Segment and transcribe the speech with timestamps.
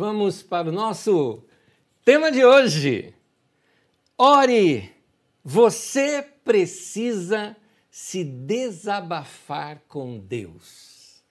[0.00, 1.42] vamos para o nosso
[2.02, 3.12] tema de hoje.
[4.16, 4.90] Ore,
[5.44, 7.54] você precisa
[7.90, 11.22] se desabafar com Deus.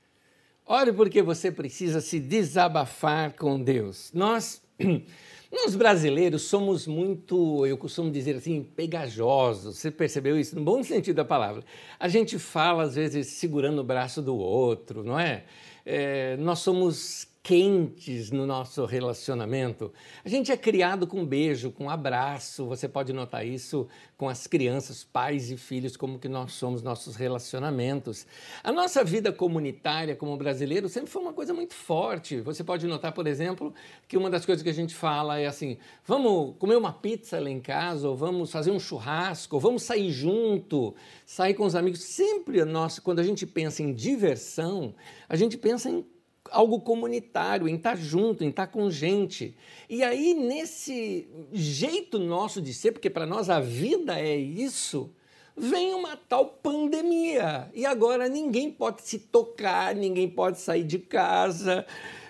[0.67, 4.11] Ore porque você precisa se desabafar com Deus.
[4.13, 4.61] Nós,
[5.51, 9.79] nós brasileiros somos muito, eu costumo dizer assim, pegajosos.
[9.79, 11.63] Você percebeu isso no bom sentido da palavra?
[11.99, 15.43] A gente fala às vezes segurando o braço do outro, não é?
[15.83, 19.91] é nós somos quentes no nosso relacionamento.
[20.23, 22.65] A gente é criado com beijo, com abraço.
[22.65, 23.87] Você pode notar isso
[24.17, 28.27] com as crianças, pais e filhos, como que nós somos nossos relacionamentos.
[28.63, 32.41] A nossa vida comunitária como brasileiro sempre foi uma coisa muito forte.
[32.41, 33.73] Você pode notar, por exemplo,
[34.07, 37.49] que uma das coisas que a gente fala é assim: vamos comer uma pizza lá
[37.49, 40.93] em casa, ou vamos fazer um churrasco, ou vamos sair junto,
[41.25, 42.01] sair com os amigos.
[42.01, 44.93] Sempre a nossa, quando a gente pensa em diversão,
[45.27, 46.05] a gente pensa em
[46.51, 49.55] algo comunitário, em estar junto, em estar com gente.
[49.89, 55.11] E aí, nesse jeito nosso de ser, porque para nós a vida é isso,
[55.55, 57.69] vem uma tal pandemia.
[57.73, 61.85] E agora ninguém pode se tocar, ninguém pode sair de casa.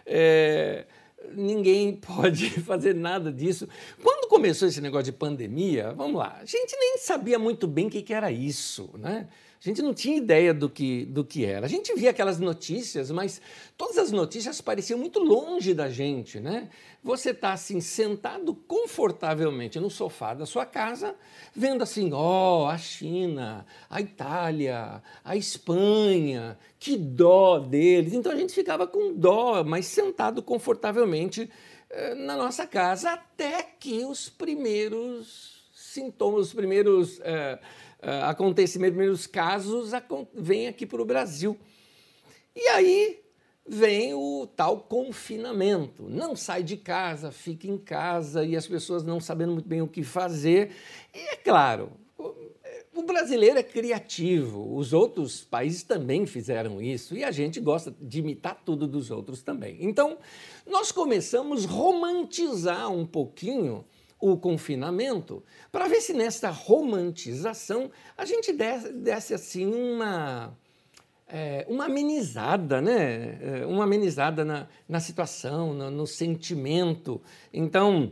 [0.05, 0.85] É,
[1.33, 3.67] ninguém pode fazer nada disso.
[4.01, 7.89] Quando começou esse negócio de pandemia, vamos lá, a gente nem sabia muito bem o
[7.89, 9.27] que, que era isso, né?
[9.61, 11.65] A gente não tinha ideia do que, do que era.
[11.65, 13.41] A gente via aquelas notícias, mas
[13.77, 16.69] todas as notícias pareciam muito longe da gente, né?
[17.03, 21.13] Você está assim, sentado confortavelmente no sofá da sua casa,
[21.53, 28.13] vendo assim, ó, oh, a China, a Itália, a Espanha, que dó deles.
[28.13, 31.49] Então a gente ficava com dó, mas sentado confortavelmente
[31.89, 37.19] eh, na nossa casa, até que os primeiros sintomas, os primeiros.
[37.25, 37.59] Eh,
[38.01, 39.91] acontecimentos, primeiros casos,
[40.33, 41.57] vem aqui para o Brasil.
[42.55, 43.19] E aí
[43.67, 46.09] vem o tal confinamento.
[46.09, 49.87] Não sai de casa, fica em casa e as pessoas não sabendo muito bem o
[49.87, 50.71] que fazer.
[51.13, 51.91] E é claro,
[52.95, 58.19] o brasileiro é criativo, os outros países também fizeram isso e a gente gosta de
[58.19, 59.77] imitar tudo dos outros também.
[59.79, 60.17] Então,
[60.67, 63.85] nós começamos a romantizar um pouquinho
[64.19, 70.53] o confinamento, para ver se nessa romantização a gente desse, desse assim uma,
[71.27, 73.39] é, uma amenizada, né?
[73.41, 77.21] É, uma amenizada na, na situação, no, no sentimento.
[77.53, 78.11] Então,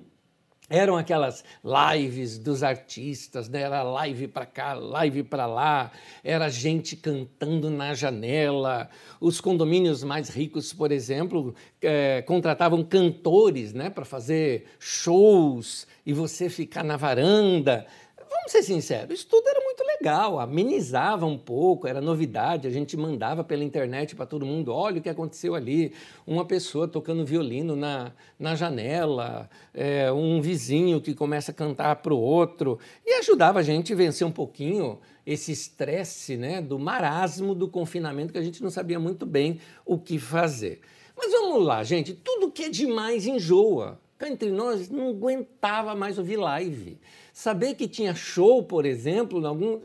[0.70, 3.62] eram aquelas lives dos artistas, né?
[3.62, 5.92] era live para cá, live para lá,
[6.24, 8.90] era gente cantando na janela.
[9.20, 13.90] Os condomínios mais ricos, por exemplo, é, contratavam cantores né?
[13.90, 17.86] para fazer shows e você ficar na varanda.
[18.30, 22.98] Vamos ser sinceros, isso tudo era muito legal, amenizava um pouco, era novidade, a gente
[22.98, 25.94] mandava pela internet para todo mundo, olha o que aconteceu ali,
[26.26, 32.14] uma pessoa tocando violino na, na janela, é, um vizinho que começa a cantar para
[32.14, 37.54] o outro, e ajudava a gente a vencer um pouquinho esse estresse né, do marasmo
[37.54, 40.82] do confinamento, que a gente não sabia muito bem o que fazer.
[41.18, 44.00] Mas vamos lá, gente, tudo que é demais enjoa.
[44.26, 47.00] Entre nós, não aguentava mais ouvir live.
[47.38, 49.80] Saber que tinha show, por exemplo, algum.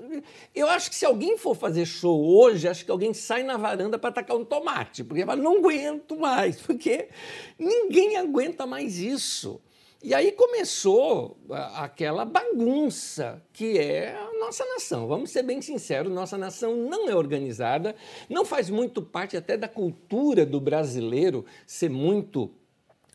[0.54, 3.98] Eu acho que se alguém for fazer show hoje, acho que alguém sai na varanda
[3.98, 7.10] para atacar um tomate, porque fala, não aguento mais, porque
[7.58, 9.60] ninguém aguenta mais isso.
[10.02, 11.36] E aí começou
[11.74, 15.06] aquela bagunça que é a nossa nação.
[15.06, 17.94] Vamos ser bem sinceros, nossa nação não é organizada,
[18.30, 22.50] não faz muito parte até da cultura do brasileiro ser muito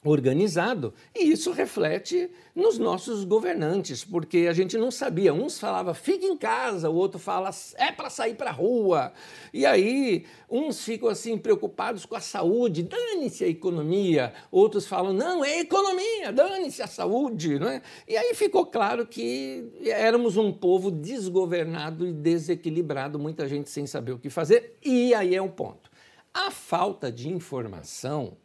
[0.08, 5.34] organizado, e isso reflete nos nossos governantes, porque a gente não sabia.
[5.34, 9.12] Uns falava fique em casa, o outro fala é para sair para a rua.
[9.54, 14.34] E aí uns ficam assim preocupados com a saúde, dane-se a economia.
[14.52, 17.82] Outros falam não, é economia, dane-se a saúde, não é?
[18.08, 24.14] E aí ficou claro que éramos um povo desgovernado e desequilibrado, muita gente sem saber
[24.14, 24.78] o que fazer.
[24.84, 25.90] E aí é um ponto.
[26.34, 28.38] A falta de informação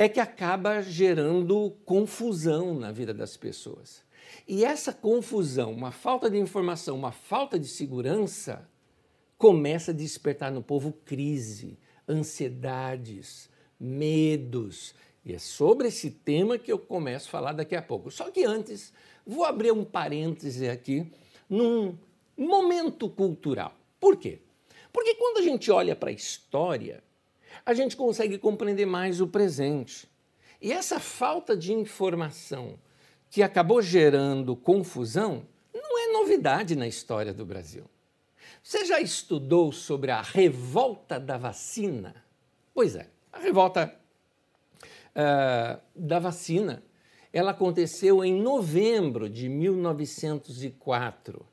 [0.00, 4.04] é que acaba gerando confusão na vida das pessoas.
[4.46, 8.70] E essa confusão, uma falta de informação, uma falta de segurança,
[9.36, 14.94] começa a despertar no povo crise, ansiedades, medos.
[15.24, 18.08] E é sobre esse tema que eu começo a falar daqui a pouco.
[18.08, 18.92] Só que antes,
[19.26, 21.10] vou abrir um parêntese aqui
[21.50, 21.98] num
[22.36, 23.74] momento cultural.
[23.98, 24.38] Por quê?
[24.92, 27.02] Porque quando a gente olha para a história,
[27.68, 30.08] a gente consegue compreender mais o presente.
[30.58, 32.78] E essa falta de informação
[33.28, 37.84] que acabou gerando confusão não é novidade na história do Brasil.
[38.62, 42.24] Você já estudou sobre a revolta da vacina?
[42.72, 43.94] Pois é, a revolta
[45.14, 46.82] uh, da vacina.
[47.30, 51.44] Ela aconteceu em novembro de 1904.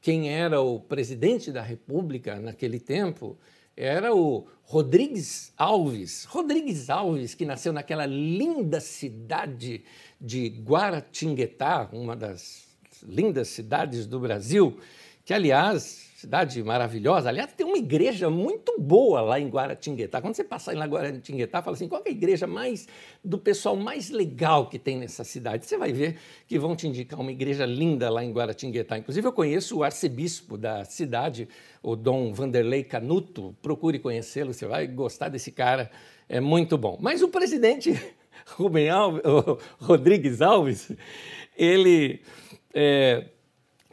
[0.00, 3.36] Quem era o presidente da República naquele tempo
[3.76, 6.24] era o Rodrigues Alves.
[6.24, 9.84] Rodrigues Alves, que nasceu naquela linda cidade
[10.20, 12.66] de Guaratinguetá, uma das
[13.02, 14.78] lindas cidades do Brasil,
[15.24, 17.28] que, aliás, cidade maravilhosa.
[17.28, 20.22] Aliás, tem uma igreja muito boa lá em Guaratinguetá.
[20.22, 22.88] Quando você passar lá em Guaratinguetá, fala assim: qual é a igreja mais
[23.22, 25.66] do pessoal mais legal que tem nessa cidade?
[25.66, 26.16] Você vai ver
[26.48, 28.96] que vão te indicar uma igreja linda lá em Guaratinguetá.
[28.96, 31.46] Inclusive, eu conheço o arcebispo da cidade,
[31.82, 33.54] o Dom Vanderlei Canuto.
[33.60, 35.90] Procure conhecê-lo, você vai gostar desse cara,
[36.26, 36.98] é muito bom.
[37.00, 37.92] Mas o presidente
[38.56, 39.22] Rubem Alves,
[39.78, 40.90] Rodrigues Alves,
[41.56, 42.22] ele.
[42.72, 43.26] É,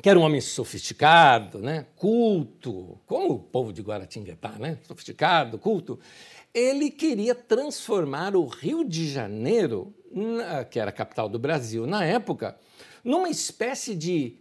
[0.01, 1.85] que era um homem sofisticado, né?
[1.95, 4.79] culto, como o povo de Guaratinguetá, né?
[4.83, 5.99] sofisticado, culto,
[6.53, 9.93] ele queria transformar o Rio de Janeiro,
[10.69, 12.57] que era a capital do Brasil na época,
[13.03, 14.37] numa espécie de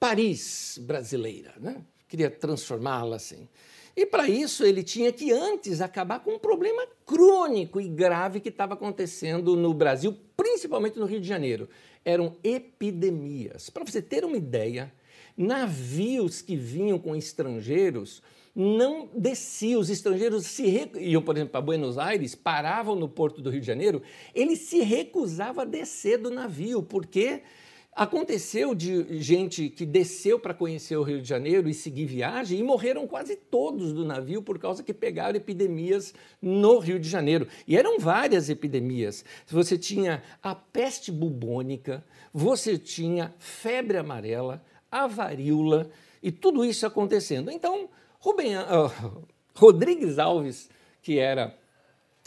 [0.00, 1.52] Paris brasileira.
[1.60, 1.76] Né?
[2.08, 3.48] Queria transformá-la assim.
[3.94, 8.48] E para isso ele tinha que antes acabar com um problema crônico e grave que
[8.48, 11.68] estava acontecendo no Brasil, principalmente no Rio de Janeiro.
[12.02, 13.68] Eram epidemias.
[13.68, 14.92] Para você ter uma ideia,
[15.36, 18.22] navios que vinham com estrangeiros
[18.54, 23.50] não desciam, os estrangeiros se iam, por exemplo, para Buenos Aires, paravam no porto do
[23.50, 24.02] Rio de Janeiro,
[24.34, 27.42] ele se recusava a descer do navio, porque
[27.94, 32.62] aconteceu de gente que desceu para conhecer o Rio de Janeiro e seguir viagem e
[32.62, 37.46] morreram quase todos do navio por causa que pegaram epidemias no Rio de Janeiro.
[37.66, 39.24] E eram várias epidemias.
[39.46, 42.02] Você tinha a peste bubônica,
[42.32, 45.90] você tinha febre amarela, a varíola
[46.22, 47.50] e tudo isso acontecendo.
[47.50, 47.88] Então,
[48.20, 49.24] Rubem, uh,
[49.56, 50.68] Rodrigues Alves,
[51.02, 51.56] que era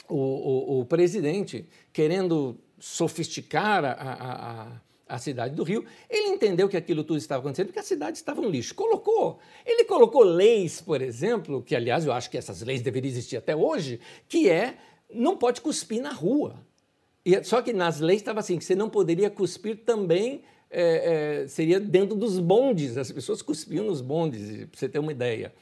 [0.09, 4.67] o, o, o presidente, querendo sofisticar a, a, a,
[5.07, 8.41] a, cidade do Rio, ele entendeu que aquilo tudo estava acontecendo porque a cidade estava
[8.41, 8.75] um lixo.
[8.75, 9.39] Colocou.
[9.65, 13.55] Ele colocou leis, por exemplo, que aliás eu acho que essas leis deveriam existir até
[13.55, 14.77] hoje, que é
[15.09, 16.55] não pode cuspir na rua.
[17.23, 20.43] E, só que nas leis estava assim, que você não poderia cuspir também
[20.77, 25.11] é, é, seria dentro dos bondes, as pessoas cuspiam nos bondes, para você ter uma
[25.11, 25.53] ideia.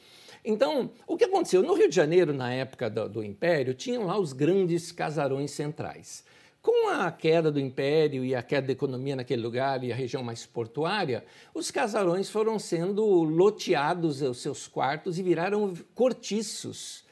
[0.44, 1.62] Então, o que aconteceu?
[1.62, 6.24] No Rio de Janeiro, na época do, do Império, tinham lá os grandes casarões centrais.
[6.60, 10.22] Com a queda do império e a queda da economia naquele lugar e a região
[10.22, 11.22] mais portuária,
[11.52, 17.03] os casarões foram sendo loteados os seus quartos e viraram cortiços.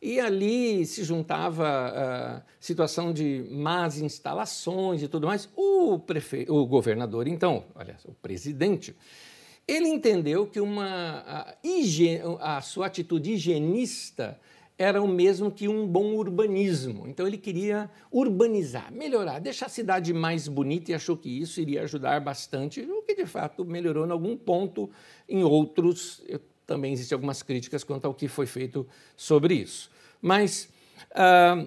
[0.00, 5.48] E ali se juntava a situação de más instalações e tudo mais.
[5.56, 6.46] O, prefe...
[6.48, 8.94] o governador, então, olha, o presidente,
[9.66, 14.40] ele entendeu que uma, a, higiene, a sua atitude higienista
[14.78, 17.08] era o mesmo que um bom urbanismo.
[17.08, 21.82] Então ele queria urbanizar, melhorar, deixar a cidade mais bonita e achou que isso iria
[21.82, 24.88] ajudar bastante, o que de fato melhorou em algum ponto,
[25.28, 26.22] em outros
[26.68, 28.86] também existem algumas críticas quanto ao que foi feito
[29.16, 29.90] sobre isso.
[30.20, 30.68] Mas,
[31.14, 31.64] ah,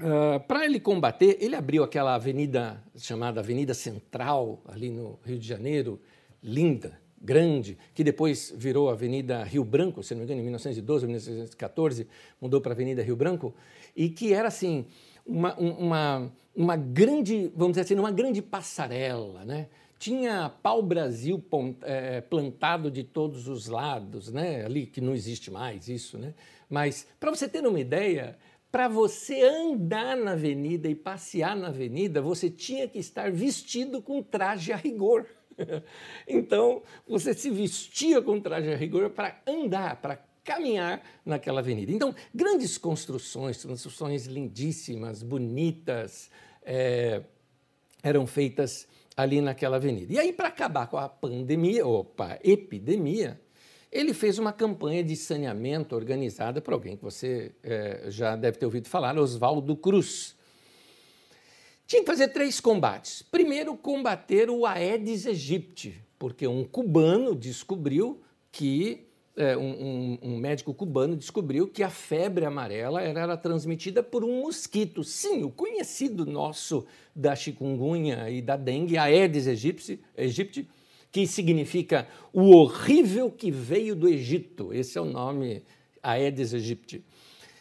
[0.00, 5.46] ah, para ele combater, ele abriu aquela avenida chamada Avenida Central, ali no Rio de
[5.46, 6.00] Janeiro,
[6.42, 12.08] linda, grande, que depois virou Avenida Rio Branco, se não me engano, em 1912, 1914,
[12.40, 13.54] mudou para Avenida Rio Branco,
[13.94, 14.86] e que era assim,
[15.26, 19.68] uma, uma, uma grande, vamos dizer assim, uma grande passarela, né?
[19.98, 21.42] Tinha pau-brasil
[21.82, 24.64] é, plantado de todos os lados, né?
[24.64, 26.18] ali que não existe mais isso.
[26.18, 26.34] Né?
[26.68, 28.36] Mas, para você ter uma ideia,
[28.70, 34.22] para você andar na avenida e passear na avenida, você tinha que estar vestido com
[34.22, 35.26] traje a rigor.
[36.26, 41.90] então, você se vestia com traje a rigor para andar, para caminhar naquela avenida.
[41.90, 46.30] Então, grandes construções, construções lindíssimas, bonitas,
[46.62, 47.22] é,
[48.02, 50.12] eram feitas ali naquela avenida.
[50.12, 53.40] E aí, para acabar com a pandemia, opa, epidemia,
[53.90, 58.66] ele fez uma campanha de saneamento organizada por alguém que você é, já deve ter
[58.66, 60.34] ouvido falar, Oswaldo Cruz.
[61.86, 63.22] Tinha que fazer três combates.
[63.22, 69.06] Primeiro, combater o Aedes aegypti, porque um cubano descobriu que
[69.36, 74.42] é, um, um, médico cubano descobriu que a febre amarela era, era, transmitida por um
[74.42, 75.02] mosquito.
[75.02, 80.68] Sim, o conhecido nosso da chikungunya e da dengue, Aedes aegypti, aegypti,
[81.10, 84.72] que significa o horrível que veio do Egito.
[84.72, 85.62] Esse é o nome
[86.02, 87.04] Aedes aegypti.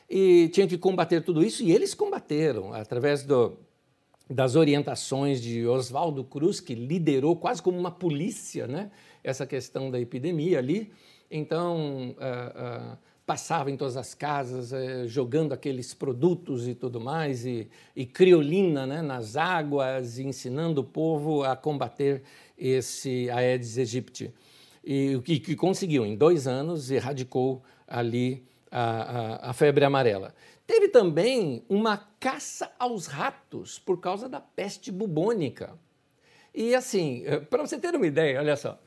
[0.09, 3.57] E tinha que combater tudo isso, e eles combateram através do,
[4.29, 8.91] das orientações de Oswaldo Cruz, que liderou quase como uma polícia né,
[9.23, 10.91] essa questão da epidemia ali.
[11.29, 17.45] Então, uh, uh, passava em todas as casas, eh, jogando aqueles produtos e tudo mais,
[17.45, 22.23] e, e criolina né, nas águas, ensinando o povo a combater
[22.57, 24.33] esse Aedes aegypti.
[24.83, 30.35] E o que, que conseguiu, em dois anos, erradicou ali a, a, a febre amarela.
[30.67, 35.77] Teve também uma caça aos ratos por causa da peste bubônica.
[36.53, 38.77] E assim, para você ter uma ideia, olha só,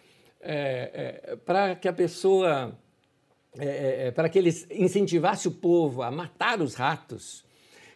[0.40, 2.78] é, é, para que a pessoa
[3.59, 7.45] é, é, é, para que eles incentivasse o povo a matar os ratos,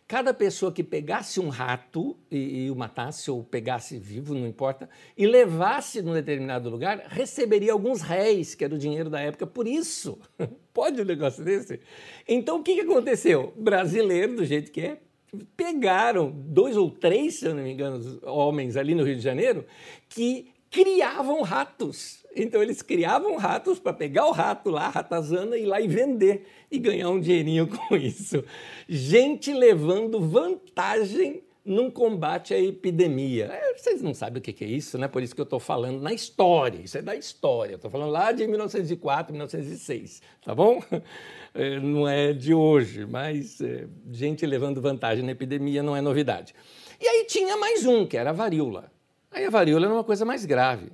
[0.09, 4.89] cada pessoa que pegasse um rato e, e, o matasse ou pegasse vivo, não importa,
[5.17, 9.69] e levasse num determinado lugar, receberia alguns réis, que era o dinheiro da época, por
[9.69, 10.19] isso.
[10.73, 11.79] Pode um negócio desse?
[12.27, 13.53] Então o que, que aconteceu?
[13.57, 14.99] Brasileiro, do jeito que é,
[15.57, 19.67] pegaram dois ou três, se eu não me engano, homens ali no Rio de Janeiro,
[20.09, 22.20] que criavam ratos.
[22.35, 25.89] Então eles criavam ratos para pegar o rato lá, a ratazana, e ir lá e
[25.89, 28.45] vender e ganhar um dinheirinho com isso.
[28.89, 33.47] Gente levando vantagem num combate à epidemia.
[33.47, 35.07] É, vocês não sabem o que é isso, né?
[35.09, 36.81] Por isso que eu estou falando na história.
[36.83, 37.75] Isso é da história.
[37.75, 40.83] Estou falando lá de 1904, 1906, tá bom?
[41.53, 46.55] É, não é de hoje, mas é, gente levando vantagem na epidemia não é novidade.
[47.01, 48.89] E aí tinha mais um, que era a varíola.
[49.33, 50.93] Aí a varíola era uma coisa mais grave.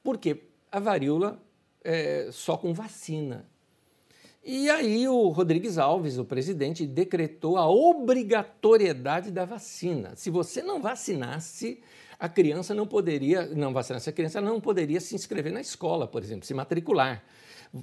[0.00, 0.40] Por quê?
[0.70, 1.42] A varíola
[1.82, 3.48] é só com vacina.
[4.42, 10.14] E aí o Rodrigues Alves, o presidente, decretou a obrigatoriedade da vacina.
[10.16, 11.82] Se você não vacinasse,
[12.18, 16.22] a criança não poderia, não vacinasse, a criança não poderia se inscrever na escola, por
[16.22, 17.22] exemplo, se matricular.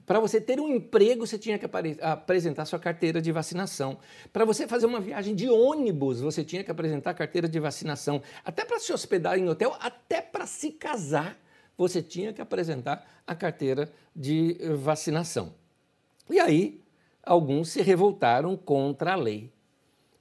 [0.06, 1.66] Para você ter um emprego, você tinha que
[2.02, 3.98] apresentar sua carteira de vacinação.
[4.34, 8.22] Para você fazer uma viagem de ônibus, você tinha que apresentar a carteira de vacinação.
[8.44, 11.40] Até para se hospedar em hotel, até para se casar,
[11.78, 15.54] você tinha que apresentar a carteira de vacinação.
[16.30, 16.82] E aí,
[17.24, 19.52] alguns se revoltaram contra a lei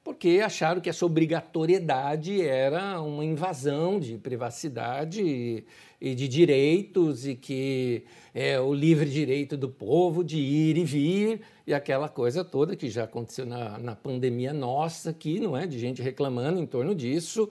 [0.06, 5.64] porque acharam que essa obrigatoriedade era uma invasão de privacidade
[6.00, 11.40] e de direitos e que é o livre direito do povo de ir e vir
[11.66, 15.66] e aquela coisa toda que já aconteceu na, na pandemia nossa aqui, não é?
[15.66, 17.50] De gente reclamando em torno disso.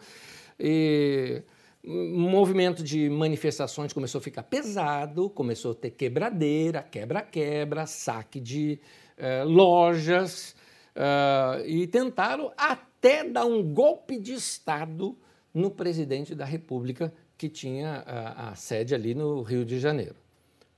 [0.57, 1.41] E
[1.88, 8.80] um movimento de manifestações começou a ficar pesado, começou a ter quebradeira, quebra-quebra, saque de
[9.18, 10.56] eh, lojas,
[10.96, 15.18] Uh, e tentaram até dar um golpe de Estado
[15.54, 20.15] no presidente da República, que tinha a, a sede ali no Rio de Janeiro.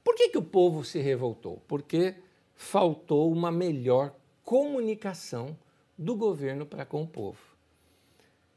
[0.03, 1.61] Por que, que o povo se revoltou?
[1.67, 2.15] Porque
[2.55, 4.11] faltou uma melhor
[4.43, 5.55] comunicação
[5.95, 7.39] do governo para com o povo.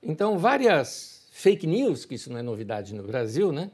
[0.03, 3.71] Então, várias fake news, que isso não é novidade no Brasil, né?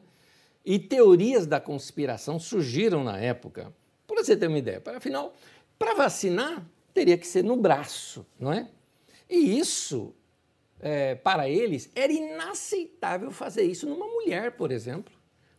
[0.64, 3.72] E teorias da conspiração surgiram na época.
[4.06, 5.34] Para você ter uma ideia, afinal,
[5.78, 8.68] para vacinar, teria que ser no braço, não é?
[9.28, 10.14] E isso,
[10.80, 15.12] é, para eles, era inaceitável fazer isso numa mulher, por exemplo.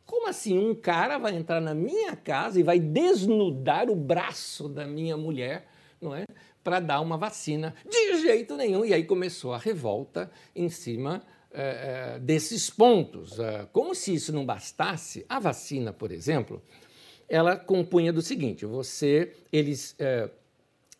[0.06, 4.88] Como assim um cara vai entrar na minha casa e vai desnudar o braço da
[4.88, 5.68] minha mulher,
[6.00, 6.26] não é?
[6.64, 7.76] Para dar uma vacina?
[7.86, 8.86] De jeito nenhum.
[8.86, 11.22] E aí começou a revolta em cima
[11.58, 13.40] é, é desses pontos.
[13.40, 16.62] É, como se isso não bastasse, a vacina, por exemplo,
[17.28, 20.30] ela compunha do seguinte: você, eles é,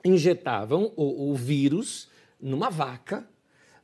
[0.04, 2.10] injetavam o, o vírus
[2.40, 3.28] numa vaca,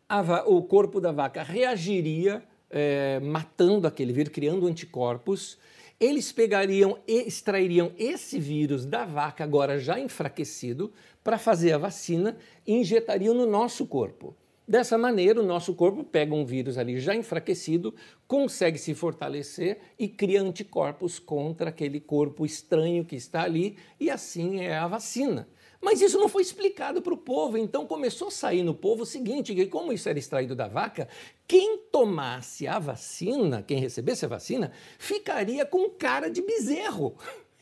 [0.09, 5.57] va o corpo da vaca reagiria é, matando aquele vírus, criando anticorpos.
[5.99, 10.91] Eles pegariam e extrairiam esse vírus da vaca, agora já enfraquecido,
[11.23, 12.35] para fazer a vacina
[12.67, 14.35] e injetariam no nosso corpo.
[14.65, 17.93] Dessa maneira, o nosso corpo pega um vírus ali já enfraquecido,
[18.25, 24.61] consegue se fortalecer e cria anticorpos contra aquele corpo estranho que está ali, e assim
[24.61, 25.49] é a vacina.
[25.81, 29.05] Mas isso não foi explicado para o povo, então começou a sair no povo o
[29.05, 31.09] seguinte: que como isso era extraído da vaca,
[31.45, 37.17] quem tomasse a vacina, quem recebesse a vacina, ficaria com cara de bezerro.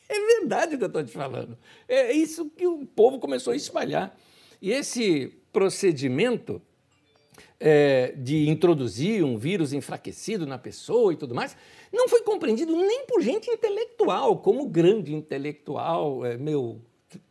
[0.08, 1.58] É verdade o que eu estou te falando.
[1.88, 4.16] É isso que o povo começou a espalhar.
[4.60, 6.62] E esse procedimento
[7.64, 11.56] é, de introduzir um vírus enfraquecido na pessoa e tudo mais,
[11.92, 16.80] não foi compreendido nem por gente intelectual, como grande intelectual, é, meu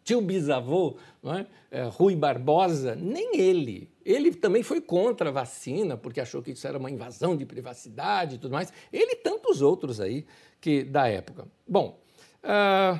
[0.06, 0.96] tio bisavô,
[1.26, 1.46] é?
[1.70, 3.90] É, Rui Barbosa, nem ele.
[4.06, 8.36] Ele também foi contra a vacina, porque achou que isso era uma invasão de privacidade
[8.36, 8.72] e tudo mais.
[8.92, 10.26] Ele e tantos outros aí
[10.62, 11.46] que da época.
[11.68, 12.00] Bom,
[12.44, 13.00] uh,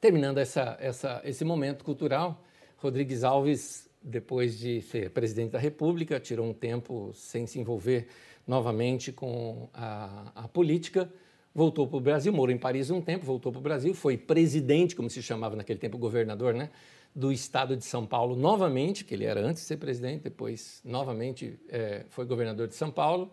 [0.00, 2.42] terminando essa, essa, esse momento cultural,
[2.76, 8.08] Rodrigues Alves, depois de ser presidente da República, tirou um tempo sem se envolver
[8.46, 11.12] novamente com a, a política,
[11.54, 14.96] voltou para o Brasil, morou em Paris um tempo, voltou para o Brasil, foi presidente,
[14.96, 16.70] como se chamava naquele tempo, governador, né?
[17.14, 21.58] Do estado de São Paulo novamente, que ele era antes de ser presidente, depois novamente
[21.68, 23.30] é, foi governador de São Paulo.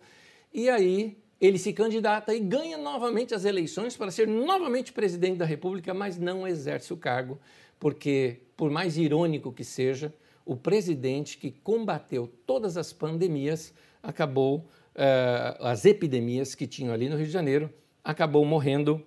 [0.54, 5.46] E aí ele se candidata e ganha novamente as eleições para ser novamente presidente da
[5.46, 7.40] República, mas não exerce o cargo,
[7.80, 10.14] porque, por mais irônico que seja,
[10.46, 14.60] o presidente que combateu todas as pandemias acabou,
[14.96, 17.74] uh, as epidemias que tinham ali no Rio de Janeiro,
[18.04, 19.06] acabou morrendo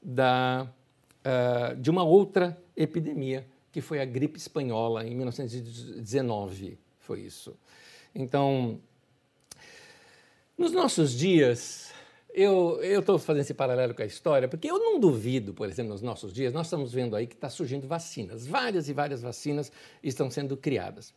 [0.00, 0.70] da,
[1.24, 6.78] uh, de uma outra epidemia, que foi a gripe espanhola, em 1919.
[7.00, 7.56] Foi isso.
[8.14, 8.80] Então,
[10.56, 11.85] nos nossos dias,
[12.42, 16.02] eu estou fazendo esse paralelo com a história, porque eu não duvido, por exemplo, nos
[16.02, 20.30] nossos dias, nós estamos vendo aí que está surgindo vacinas, várias e várias vacinas estão
[20.30, 21.14] sendo criadas.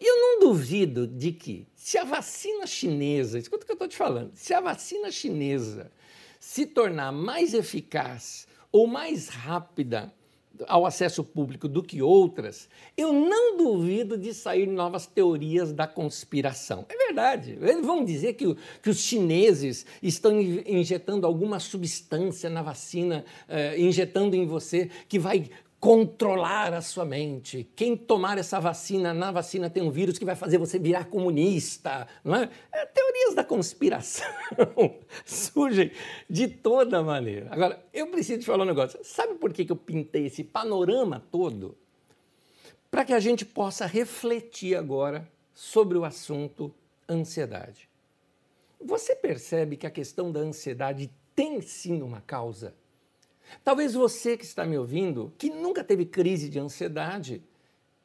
[0.00, 3.88] E eu não duvido de que, se a vacina chinesa, escuta o que eu estou
[3.88, 5.92] te falando, se a vacina chinesa
[6.40, 10.12] se tornar mais eficaz ou mais rápida
[10.66, 16.84] ao acesso público do que outras, eu não duvido de sair novas teorias da conspiração.
[16.88, 17.58] É verdade.
[17.60, 24.36] Eles vão dizer que, que os chineses estão injetando alguma substância na vacina, eh, injetando
[24.36, 25.50] em você, que vai
[25.82, 27.68] controlar a sua mente.
[27.74, 32.06] Quem tomar essa vacina, na vacina tem um vírus que vai fazer você virar comunista,
[32.22, 32.48] não é?
[32.72, 34.24] é teorias da conspiração
[35.26, 35.90] surgem
[36.30, 37.48] de toda maneira.
[37.50, 39.00] Agora, eu preciso te falar um negócio.
[39.02, 41.76] Sabe por que eu pintei esse panorama todo?
[42.88, 46.72] Para que a gente possa refletir agora sobre o assunto
[47.08, 47.88] ansiedade.
[48.80, 52.72] Você percebe que a questão da ansiedade tem sim uma causa
[53.64, 57.42] Talvez você que está me ouvindo, que nunca teve crise de ansiedade,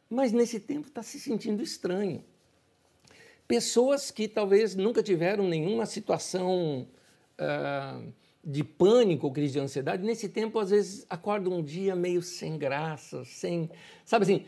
[0.10, 2.24] mas nesse tempo está se sentindo estranho.
[3.48, 6.88] Pessoas que talvez nunca tiveram nenhuma situação
[7.40, 8.14] uh,
[8.44, 12.58] de pânico ou crise de ansiedade, nesse tempo às vezes acordam um dia meio sem
[12.58, 13.70] graça, sem,
[14.06, 14.46] sabe assim,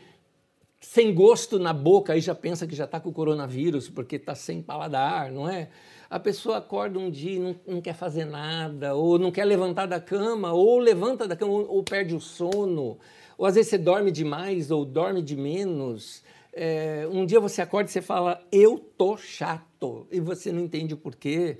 [0.80, 4.34] sem gosto na boca, aí já pensa que já está com o coronavírus porque está
[4.34, 5.68] sem paladar, não é?
[6.10, 9.86] A pessoa acorda um dia e não, não, quer fazer nada, ou não quer levantar
[9.86, 12.98] da cama, ou levanta da cama, ou, ou perde o sono,
[13.38, 16.24] ou às vezes você dorme demais, ou dorme de menos.
[16.52, 20.94] É, um dia você acorda e você fala, eu tô chato, e você não entende
[20.94, 21.58] o porquê.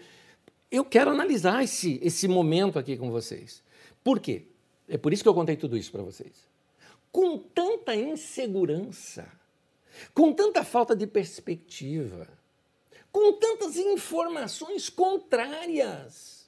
[0.68, 3.62] Eu quero analisar esse, esse momento aqui com vocês.
[4.02, 4.46] Por quê?
[4.88, 6.48] É por isso que eu contei tudo isso para vocês.
[7.12, 9.28] Com tanta insegurança,
[10.12, 12.26] com tanta falta de perspectiva,
[13.12, 16.40] com tantas informações contrárias.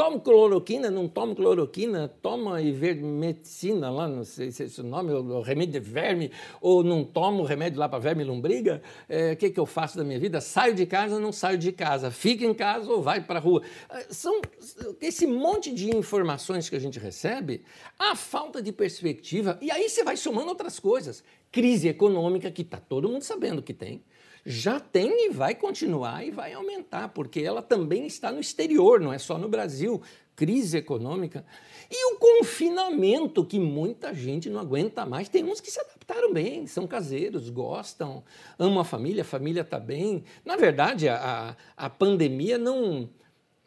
[0.00, 5.12] Toma cloroquina, não toma cloroquina, toma ivermectina lá, não sei se é esse o nome,
[5.12, 8.80] o remédio de verme, ou não tomo remédio lá para verme lombriga.
[9.06, 10.40] É, o que, que eu faço da minha vida?
[10.40, 12.10] Saio de casa, não saio de casa.
[12.10, 13.62] Fica em casa ou vai para a rua.
[13.90, 14.40] É, são
[15.02, 17.62] esse monte de informações que a gente recebe,
[17.98, 21.22] a falta de perspectiva, e aí você vai somando outras coisas.
[21.52, 24.02] Crise econômica, que está todo mundo sabendo que tem
[24.44, 29.12] já tem e vai continuar e vai aumentar, porque ela também está no exterior, não
[29.12, 30.00] é só no Brasil.
[30.34, 31.44] Crise econômica.
[31.90, 35.28] E o confinamento, que muita gente não aguenta mais.
[35.28, 38.24] Tem uns que se adaptaram bem, são caseiros, gostam,
[38.58, 40.24] amam a família, a família está bem.
[40.44, 43.10] Na verdade, a, a pandemia não.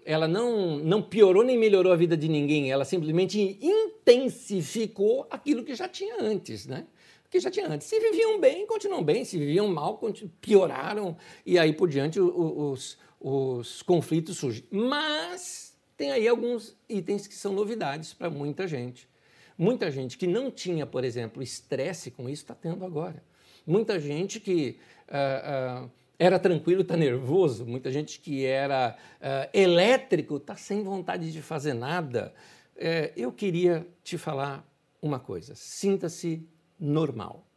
[0.05, 5.73] Ela não, não piorou nem melhorou a vida de ninguém, ela simplesmente intensificou aquilo que
[5.75, 6.85] já tinha antes, né?
[7.33, 7.87] Que já tinha antes.
[7.87, 9.99] Se viviam bem, continuam bem, se viviam mal,
[10.39, 14.63] pioraram, e aí por diante os, os conflitos surgem.
[14.69, 19.09] Mas tem aí alguns itens que são novidades para muita gente.
[19.57, 23.23] Muita gente que não tinha, por exemplo, estresse com isso, está tendo agora.
[23.65, 24.77] Muita gente que
[25.09, 31.31] uh, uh, era tranquilo está nervoso, muita gente que era uh, elétrico está sem vontade
[31.31, 32.31] de fazer nada.
[32.75, 34.67] É, eu queria te falar
[35.01, 36.47] uma coisa: sinta-se
[36.83, 37.47] normal.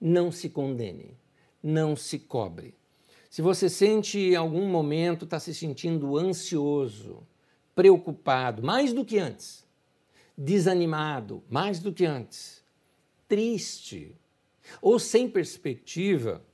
[0.00, 1.16] Não se condene,
[1.62, 2.74] não se cobre.
[3.28, 7.26] Se você sente em algum momento está se sentindo ansioso,
[7.74, 9.64] preocupado, mais do que antes,
[10.36, 12.64] desanimado, mais do que antes,
[13.28, 14.16] triste
[14.82, 16.44] ou sem perspectiva,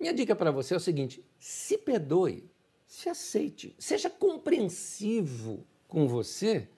[0.00, 2.50] minha dica para você é o seguinte: se perdoe,
[2.86, 6.68] se aceite, seja compreensivo com você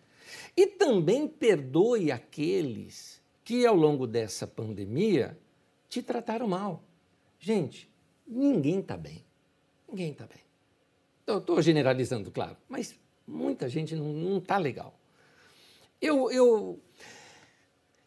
[0.55, 3.18] e também perdoe aqueles
[3.49, 5.35] que ao longo dessa pandemia
[5.89, 6.83] te trataram mal.
[7.41, 7.89] Gente,
[8.27, 9.25] ninguém está bem.
[9.89, 10.43] Ninguém está bem.
[11.27, 12.95] Estou generalizando, claro, mas
[13.27, 14.93] muita gente não está legal.
[15.99, 16.79] Eu, eu,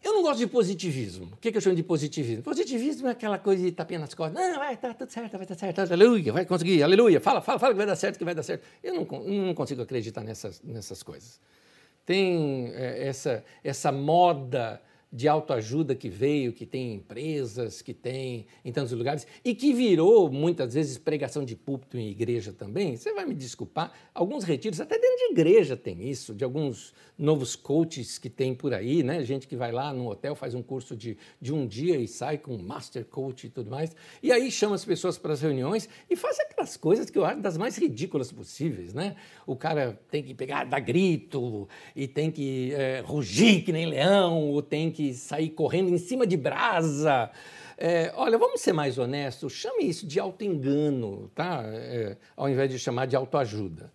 [0.03, 1.31] Eu não gosto de positivismo.
[1.33, 2.43] O que, que eu chamo de positivismo?
[2.43, 4.39] Positivismo é aquela coisa de tapinha nas costas.
[4.39, 7.19] Não, vai, tá tudo certo, vai dar certo, aleluia, vai conseguir, aleluia.
[7.19, 8.63] Fala, fala, fala que vai dar certo, que vai dar certo.
[8.83, 11.41] Eu não, não consigo acreditar nessas, nessas coisas.
[12.05, 14.79] Tem é, essa, essa moda
[15.11, 20.31] de autoajuda que veio, que tem empresas, que tem em tantos lugares, e que virou
[20.31, 24.97] muitas vezes pregação de púlpito em igreja também, você vai me desculpar, alguns retiros, até
[24.97, 29.21] dentro de igreja tem isso, de alguns novos coaches que tem por aí, né?
[29.23, 32.37] Gente que vai lá no hotel, faz um curso de, de um dia e sai
[32.37, 33.93] com master coach e tudo mais,
[34.23, 37.41] e aí chama as pessoas para as reuniões e faz aquelas coisas que eu acho
[37.41, 39.17] das mais ridículas possíveis, né?
[39.45, 44.49] O cara tem que pegar, dar grito, e tem que é, rugir que nem leão,
[44.49, 47.31] ou tem que que sair correndo em cima de brasa.
[47.77, 51.63] É, olha, vamos ser mais honestos, chame isso de autoengano, tá?
[51.65, 53.91] É, ao invés de chamar de autoajuda.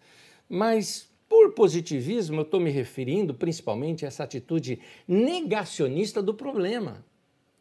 [0.49, 7.05] Mas por positivismo, eu estou me referindo principalmente a essa atitude negacionista do problema.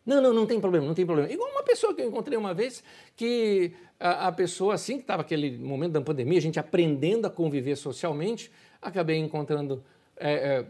[0.06, 1.32] Não, não, não tem problema, não tem problema.
[1.32, 2.84] Igual uma pessoa que eu encontrei uma vez,
[3.16, 7.30] que a, a pessoa, assim que estava aquele momento da pandemia, a gente aprendendo a
[7.30, 9.84] conviver socialmente, acabei encontrando
[10.16, 10.66] é, é,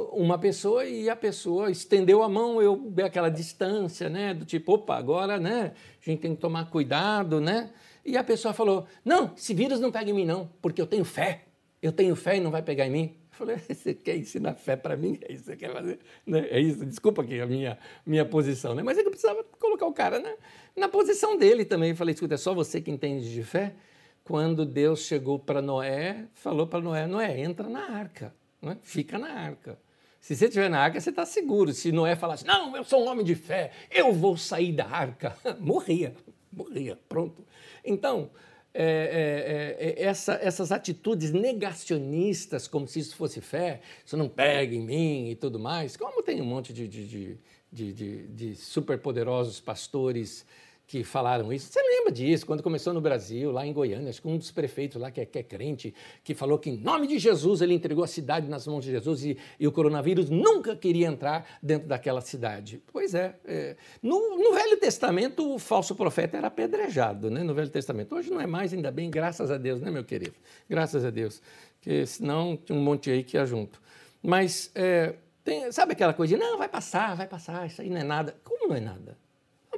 [0.00, 4.34] uma pessoa e a pessoa estendeu a mão, eu aquela distância, né?
[4.34, 5.72] Do tipo, opa, agora, né?
[6.00, 7.70] A gente tem que tomar cuidado, né?
[8.04, 11.04] E a pessoa falou: Não, esse vírus não pega em mim, não, porque eu tenho
[11.04, 11.44] fé.
[11.80, 13.16] Eu tenho fé e não vai pegar em mim.
[13.30, 15.18] Eu falei: Você quer ensinar fé para mim?
[15.22, 15.98] É isso que você quer fazer?
[16.26, 16.46] Né?
[16.50, 18.82] É isso, desculpa aqui a minha, minha posição, né?
[18.82, 20.34] Mas é que eu precisava colocar o cara né?
[20.76, 21.90] na posição dele também.
[21.90, 23.74] Eu falei: Escuta, é só você que entende de fé?
[24.22, 28.76] Quando Deus chegou para Noé, falou para Noé: Noé, entra na arca, né?
[28.82, 29.78] fica na arca.
[30.24, 31.70] Se você estiver na arca, você está seguro.
[31.74, 35.36] Se Noé falasse, não, eu sou um homem de fé, eu vou sair da arca,
[35.60, 36.14] morria,
[36.50, 37.44] morria, pronto.
[37.84, 38.30] Então,
[38.72, 44.74] é, é, é, essa, essas atitudes negacionistas, como se isso fosse fé, isso não pega
[44.74, 47.38] em mim e tudo mais, como tem um monte de, de, de,
[47.70, 50.46] de, de, de superpoderosos pastores
[50.86, 51.72] que falaram isso.
[51.72, 55.00] Você lembra disso, quando começou no Brasil, lá em Goiânia, acho que um dos prefeitos
[55.00, 58.04] lá que é, que é crente, que falou que em nome de Jesus ele entregou
[58.04, 62.20] a cidade nas mãos de Jesus e, e o coronavírus nunca queria entrar dentro daquela
[62.20, 62.82] cidade.
[62.92, 63.34] Pois é.
[63.46, 67.42] é no, no, Velho Testamento, o falso profeta era apedrejado, né?
[67.42, 68.14] No Velho Testamento.
[68.14, 70.34] Hoje não é mais, ainda bem, graças a Deus, né, meu querido?
[70.68, 71.40] Graças a Deus.
[71.80, 73.80] Porque senão tinha um monte aí que ia junto.
[74.22, 77.98] Mas, é, tem, sabe aquela coisa de, não, vai passar, vai passar, isso aí não
[77.98, 78.36] é nada.
[78.44, 79.23] Como não é nada?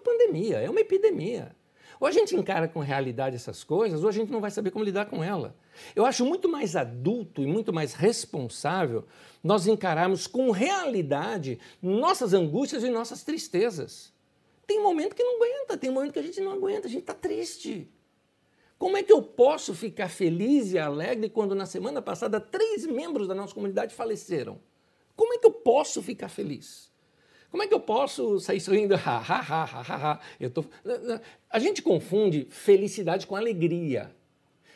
[0.07, 1.55] Pandemia, é uma epidemia.
[1.99, 4.85] Ou a gente encara com realidade essas coisas, ou a gente não vai saber como
[4.85, 5.57] lidar com ela.
[5.95, 9.05] Eu acho muito mais adulto e muito mais responsável
[9.43, 14.13] nós encararmos com realidade nossas angústias e nossas tristezas.
[14.67, 17.15] Tem momento que não aguenta, tem momento que a gente não aguenta, a gente está
[17.15, 17.91] triste.
[18.79, 23.27] Como é que eu posso ficar feliz e alegre quando na semana passada três membros
[23.27, 24.61] da nossa comunidade faleceram?
[25.15, 26.91] Como é que eu posso ficar feliz?
[27.57, 28.95] Como é que eu posso sair sorrindo?
[28.97, 30.21] Ha, ha, ha, ha, ha, ha.
[30.39, 30.63] Eu tô...
[31.49, 34.15] A gente confunde felicidade com alegria.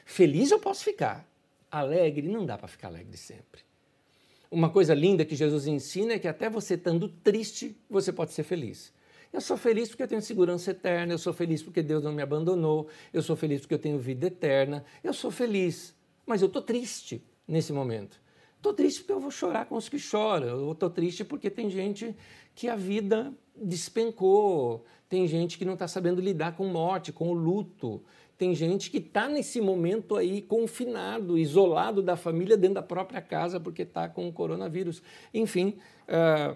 [0.06, 1.30] Feliz eu posso ficar,
[1.70, 3.60] alegre não dá para ficar alegre sempre.
[4.50, 8.44] Uma coisa linda que Jesus ensina é que até você estando triste, você pode ser
[8.44, 8.94] feliz.
[9.30, 12.22] Eu sou feliz porque eu tenho segurança eterna, eu sou feliz porque Deus não me
[12.22, 16.62] abandonou, eu sou feliz porque eu tenho vida eterna, eu sou feliz, mas eu estou
[16.62, 18.18] triste nesse momento.
[18.60, 21.70] Estou triste porque eu vou chorar com os que choram, eu estou triste porque tem
[21.70, 22.14] gente
[22.54, 24.84] que a vida despencou.
[25.08, 28.02] Tem gente que não está sabendo lidar com morte, com o luto.
[28.36, 33.58] Tem gente que está nesse momento aí confinado, isolado da família dentro da própria casa
[33.58, 35.02] porque está com o coronavírus.
[35.32, 36.54] Enfim, uh,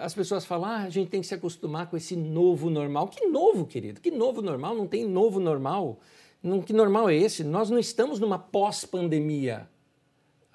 [0.00, 3.08] as pessoas falam: ah, a gente tem que se acostumar com esse novo normal.
[3.08, 4.00] Que novo, querido?
[4.00, 4.76] Que novo normal?
[4.76, 5.98] Não tem novo normal.
[6.40, 7.42] Não, que normal é esse?
[7.42, 9.68] Nós não estamos numa pós-pandemia.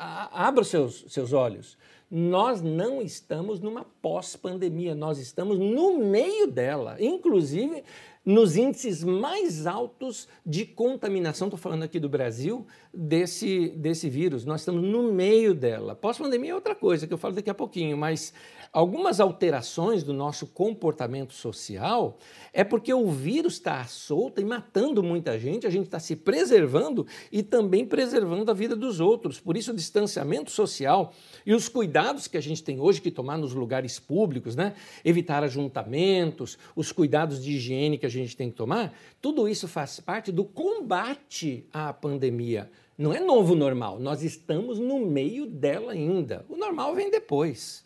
[0.02, 1.78] Abra os seus, seus olhos
[2.12, 7.86] nós não estamos numa pós-pandemia, nós estamos no meio dela, inclusive
[8.24, 14.46] nos índices mais altos de contaminação, estou falando aqui do Brasil, desse, desse vírus.
[14.46, 15.96] Nós estamos no meio dela.
[15.96, 18.34] Pós-pandemia é outra coisa que eu falo daqui a pouquinho, mas
[18.74, 22.18] algumas alterações do nosso comportamento social
[22.54, 27.06] é porque o vírus está solto e matando muita gente, a gente está se preservando
[27.32, 29.40] e também preservando a vida dos outros.
[29.40, 31.14] Por isso, o distanciamento social
[31.46, 34.74] e os cuidados que a gente tem hoje que tomar nos lugares públicos, né?
[35.04, 40.00] evitar ajuntamentos, os cuidados de higiene que a gente tem que tomar, tudo isso faz
[40.00, 42.72] parte do combate à pandemia.
[42.98, 46.46] Não é novo normal, nós estamos no meio dela ainda.
[46.48, 47.84] O normal vem depois.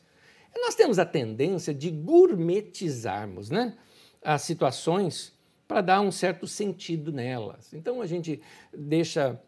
[0.56, 3.78] Nós temos a tendência de gourmetizarmos né,
[4.22, 5.34] as situações
[5.68, 7.74] para dar um certo sentido nelas.
[7.74, 8.42] Então a gente
[8.74, 9.40] deixa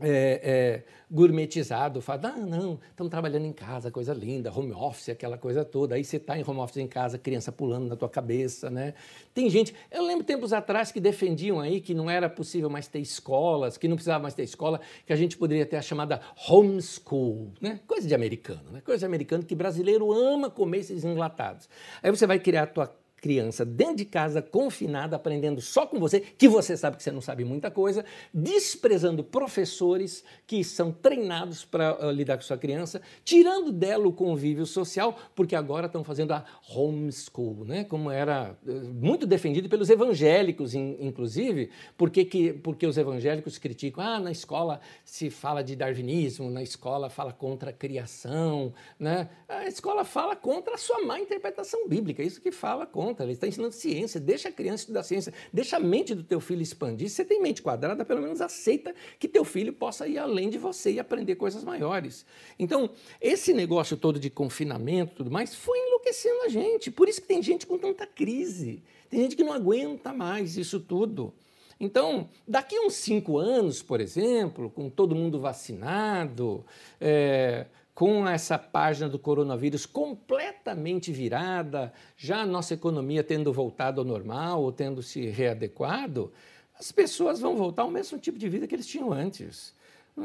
[0.00, 5.36] é, é, gourmetizado, fala, ah, não, estamos trabalhando em casa, coisa linda, home office, aquela
[5.36, 5.94] coisa toda.
[5.94, 8.94] Aí você está em home office em casa, criança pulando na tua cabeça, né?
[9.34, 13.00] Tem gente, eu lembro tempos atrás que defendiam aí que não era possível mais ter
[13.00, 17.52] escolas, que não precisava mais ter escola, que a gente poderia ter a chamada homeschool,
[17.60, 17.80] né?
[17.86, 18.80] Coisa de americano, né?
[18.80, 21.68] Coisa de americano que brasileiro ama comer esses enlatados.
[22.02, 26.20] Aí você vai criar a tua criança dentro de casa, confinada, aprendendo só com você,
[26.20, 32.06] que você sabe que você não sabe muita coisa, desprezando professores que são treinados para
[32.06, 36.44] uh, lidar com sua criança, tirando dela o convívio social, porque agora estão fazendo a
[36.74, 37.84] homeschool, né?
[37.84, 44.02] como era uh, muito defendido pelos evangélicos, in, inclusive, porque, que, porque os evangélicos criticam,
[44.02, 49.28] ah, na escola se fala de darwinismo, na escola fala contra a criação, né?
[49.48, 53.32] a escola fala contra a sua má interpretação bíblica, isso que fala contra conta, ele
[53.32, 57.08] está ensinando ciência, deixa a criança estudar ciência, deixa a mente do teu filho expandir.
[57.08, 60.58] Se você tem mente quadrada, pelo menos aceita que teu filho possa ir além de
[60.58, 62.24] você e aprender coisas maiores.
[62.58, 66.90] Então, esse negócio todo de confinamento e tudo mais foi enlouquecendo a gente.
[66.90, 68.82] Por isso que tem gente com tanta crise.
[69.08, 71.34] Tem gente que não aguenta mais isso tudo.
[71.78, 76.62] Então, daqui uns cinco anos, por exemplo, com todo mundo vacinado,
[77.00, 77.66] é,
[78.00, 84.62] com essa página do coronavírus completamente virada, já a nossa economia tendo voltado ao normal
[84.62, 86.32] ou tendo se readequado,
[86.78, 89.74] as pessoas vão voltar ao mesmo tipo de vida que eles tinham antes.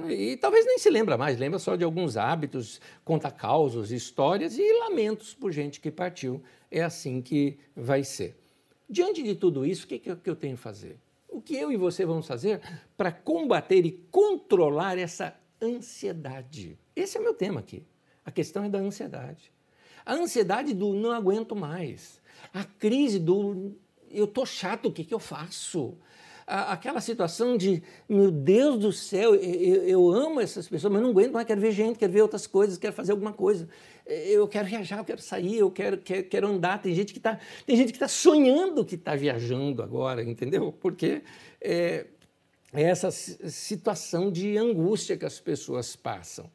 [0.07, 4.79] E talvez nem se lembra mais, lembra só de alguns hábitos, conta causos, histórias e
[4.79, 6.41] lamentos por gente que partiu.
[6.71, 8.37] É assim que vai ser.
[8.89, 10.97] Diante de tudo isso, o que, que eu tenho que fazer?
[11.27, 12.61] O que eu e você vamos fazer
[12.95, 16.79] para combater e controlar essa ansiedade?
[16.95, 17.83] Esse é o meu tema aqui.
[18.23, 19.51] A questão é da ansiedade.
[20.05, 22.21] A ansiedade do não aguento mais.
[22.53, 23.75] A crise do
[24.11, 25.97] eu tô chato, o que, que eu faço?
[26.47, 31.33] aquela situação de, meu Deus do céu, eu, eu, amo essas pessoas, mas não aguento
[31.33, 33.67] mais, quero ver gente, quero ver outras coisas, quero fazer alguma coisa.
[34.05, 36.79] Eu quero viajar, eu quero sair, eu quero, quero, quero andar.
[36.79, 37.39] Tem gente que está
[37.99, 40.71] tá sonhando que está viajando agora, entendeu?
[40.71, 41.23] Porque
[41.59, 42.05] é,
[42.71, 46.47] é essa situação de angústia que as pessoas passam.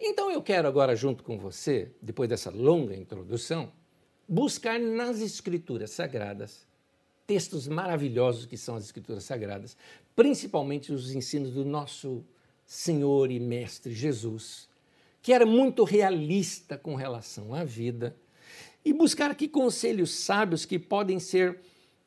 [0.00, 3.70] Então eu quero agora, junto com você, depois dessa longa introdução,
[4.26, 6.66] buscar nas Escrituras Sagradas
[7.30, 9.76] textos maravilhosos que são as Escrituras Sagradas,
[10.16, 12.24] principalmente os ensinos do nosso
[12.66, 14.68] Senhor e Mestre Jesus,
[15.22, 18.16] que era muito realista com relação à vida,
[18.84, 21.60] e buscar aqui conselhos sábios que podem ser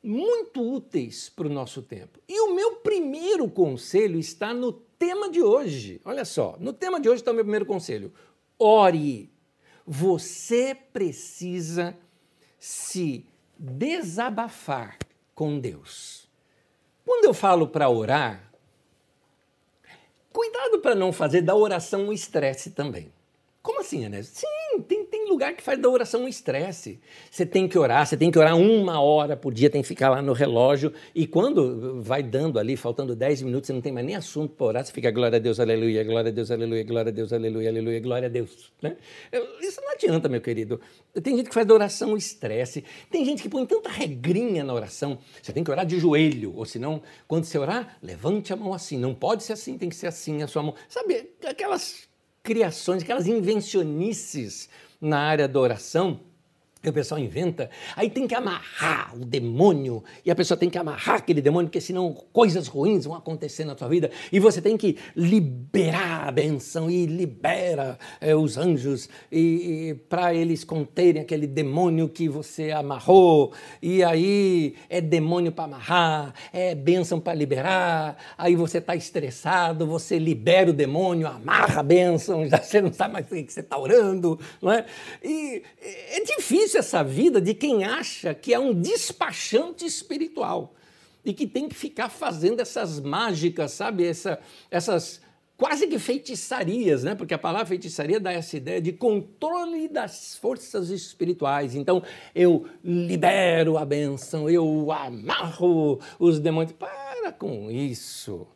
[0.04, 2.20] muito úteis para o nosso tempo.
[2.28, 6.00] E o meu primeiro conselho está no tema de hoje.
[6.04, 8.12] Olha só, no tema de hoje está o meu primeiro conselho.
[8.58, 9.32] Ore.
[9.86, 11.96] Você precisa
[12.58, 13.26] se
[13.58, 14.98] desabafar
[15.34, 16.28] com Deus.
[17.04, 18.50] Quando eu falo para orar,
[20.32, 23.12] cuidado para não fazer da oração um estresse também.
[23.62, 24.34] Como assim, Anésio?
[24.34, 24.46] Sim,
[25.34, 27.00] lugar que faz da oração um estresse.
[27.30, 30.08] Você tem que orar, você tem que orar uma hora por dia, tem que ficar
[30.08, 30.92] lá no relógio.
[31.14, 34.66] E quando vai dando ali, faltando 10 minutos, você não tem mais nem assunto para
[34.66, 37.68] orar, você fica glória a Deus, aleluia, glória a Deus, aleluia, glória a Deus, aleluia,
[37.68, 38.72] aleluia, glória a Deus.
[38.80, 38.96] Né?
[39.60, 40.80] Isso não adianta, meu querido.
[41.22, 42.84] Tem gente que faz da oração um estresse.
[43.10, 45.18] Tem gente que põe tanta regrinha na oração.
[45.42, 48.98] Você tem que orar de joelho, ou senão, quando você orar, levante a mão assim.
[48.98, 50.74] Não pode ser assim, tem que ser assim a sua mão.
[50.88, 52.08] Sabe, aquelas
[52.44, 54.68] criações, aquelas invencionices
[55.00, 56.20] na área da oração
[56.88, 61.16] o pessoal inventa, aí tem que amarrar o demônio, e a pessoa tem que amarrar
[61.16, 64.96] aquele demônio, porque senão coisas ruins vão acontecer na sua vida, e você tem que
[65.14, 72.08] liberar a benção, e libera é, os anjos, e, e para eles conterem aquele demônio
[72.08, 78.78] que você amarrou, e aí é demônio para amarrar, é benção para liberar, aí você
[78.78, 83.28] está estressado, você libera o demônio, amarra a benção, já você não sabe mais o
[83.28, 84.84] que você está orando, não é?
[85.22, 90.74] E é difícil difícil essa vida de quem acha que é um despachante espiritual
[91.24, 94.04] e que tem que ficar fazendo essas mágicas, sabe?
[94.04, 94.38] Essa,
[94.70, 95.20] essas
[95.56, 97.14] quase que feitiçarias, né?
[97.14, 101.74] Porque a palavra feitiçaria dá essa ideia de controle das forças espirituais.
[101.74, 102.02] Então,
[102.34, 106.74] eu libero a benção, eu amarro os demônios.
[106.78, 108.46] Para com isso.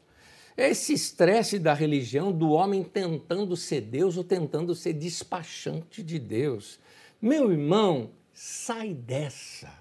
[0.57, 6.79] Esse estresse da religião, do homem tentando ser Deus ou tentando ser despachante de Deus.
[7.21, 9.73] Meu irmão, sai dessa.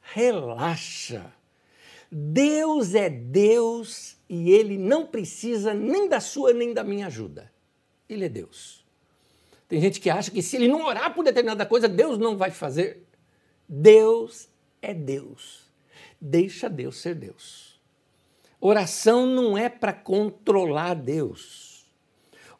[0.00, 1.32] Relaxa.
[2.10, 7.50] Deus é Deus e ele não precisa nem da sua nem da minha ajuda.
[8.08, 8.84] Ele é Deus.
[9.66, 12.50] Tem gente que acha que se ele não orar por determinada coisa, Deus não vai
[12.50, 13.06] fazer.
[13.66, 14.48] Deus
[14.82, 15.72] é Deus.
[16.20, 17.80] Deixa Deus ser Deus.
[18.60, 21.86] Oração não é para controlar Deus.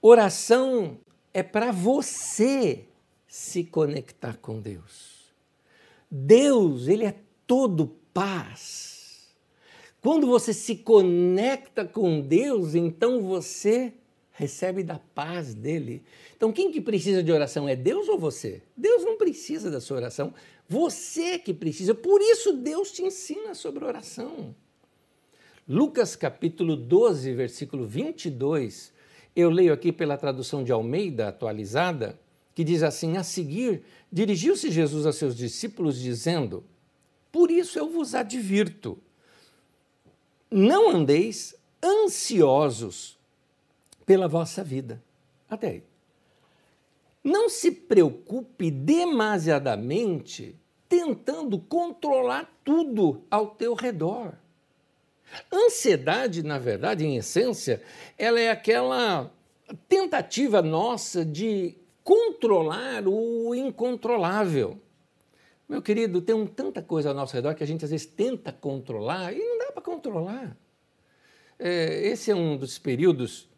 [0.00, 0.98] Oração
[1.34, 2.88] é para você
[3.32, 5.32] se conectar com Deus.
[6.10, 7.14] Deus, ele é
[7.46, 9.32] todo paz.
[10.02, 13.94] Quando você se conecta com Deus, então você
[14.32, 16.04] recebe da paz dele.
[16.36, 18.60] Então, quem que precisa de oração é Deus ou você?
[18.76, 20.34] Deus não precisa da sua oração,
[20.68, 21.94] você que precisa.
[21.94, 24.54] Por isso Deus te ensina sobre oração.
[25.66, 28.92] Lucas capítulo 12, versículo 22,
[29.34, 32.20] eu leio aqui pela tradução de Almeida atualizada,
[32.54, 36.64] que diz assim: A seguir, dirigiu-se Jesus a seus discípulos, dizendo:
[37.30, 38.98] Por isso eu vos advirto,
[40.50, 43.18] não andeis ansiosos
[44.04, 45.02] pela vossa vida.
[45.48, 45.82] Até aí.
[47.24, 50.56] Não se preocupe demasiadamente
[50.88, 54.34] tentando controlar tudo ao teu redor.
[55.50, 57.82] Ansiedade, na verdade, em essência,
[58.18, 59.32] ela é aquela
[59.88, 64.78] tentativa nossa de controlar o incontrolável.
[65.68, 68.52] Meu querido, tem um, tanta coisa ao nosso redor que a gente às vezes tenta
[68.52, 70.56] controlar e não dá para controlar.
[71.58, 73.48] É, esse é um dos períodos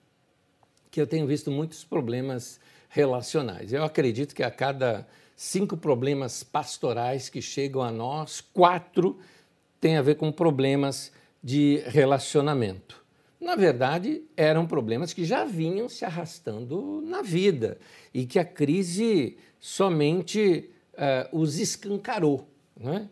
[0.90, 3.72] que eu tenho visto muitos problemas relacionais.
[3.72, 9.18] Eu acredito que a cada cinco problemas pastorais que chegam a nós, quatro
[9.80, 11.10] têm a ver com problemas
[11.42, 13.03] de relacionamento.
[13.44, 17.76] Na verdade, eram problemas que já vinham se arrastando na vida
[18.14, 22.48] e que a crise somente uh, os escancarou.
[22.74, 23.06] Né?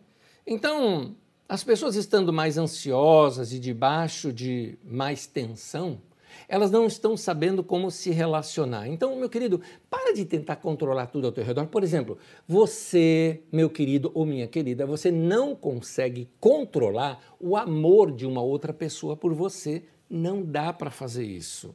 [0.47, 1.15] Então,
[1.47, 6.01] as pessoas estando mais ansiosas e debaixo de mais tensão,
[6.49, 8.89] elas não estão sabendo como se relacionar.
[8.89, 11.67] Então, meu querido, para de tentar controlar tudo ao teu redor.
[11.67, 12.17] Por exemplo,
[12.49, 18.73] você, meu querido ou minha querida, você não consegue controlar o amor de uma outra
[18.73, 19.83] pessoa por você.
[20.15, 21.75] Não dá para fazer isso.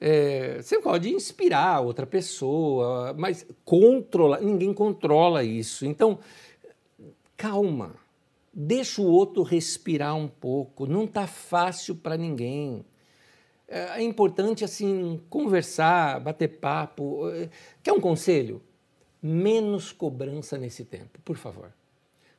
[0.00, 5.86] É, você pode inspirar outra pessoa, mas controlar, ninguém controla isso.
[5.86, 6.18] Então,
[7.36, 7.94] calma,
[8.52, 10.88] deixa o outro respirar um pouco.
[10.88, 12.84] Não está fácil para ninguém.
[13.68, 17.20] É, é importante assim conversar, bater papo.
[17.80, 18.60] Quer um conselho?
[19.22, 21.72] Menos cobrança nesse tempo, por favor.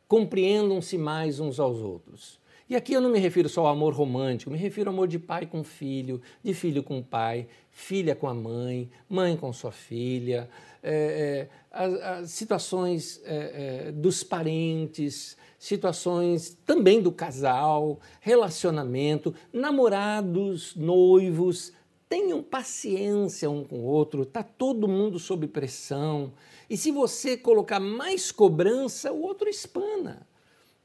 [0.05, 2.42] Compreendam-se mais uns aos outros.
[2.73, 5.19] E aqui eu não me refiro só ao amor romântico, me refiro ao amor de
[5.19, 10.49] pai com filho, de filho com pai, filha com a mãe, mãe com sua filha,
[10.81, 20.75] é, é, as, as, situações é, é dos parentes, situações também do casal, relacionamento, namorados,
[20.75, 21.73] noivos.
[22.09, 26.33] Tenham paciência um com o outro, está todo mundo sob pressão.
[26.67, 30.25] E se você colocar mais cobrança, o outro espana.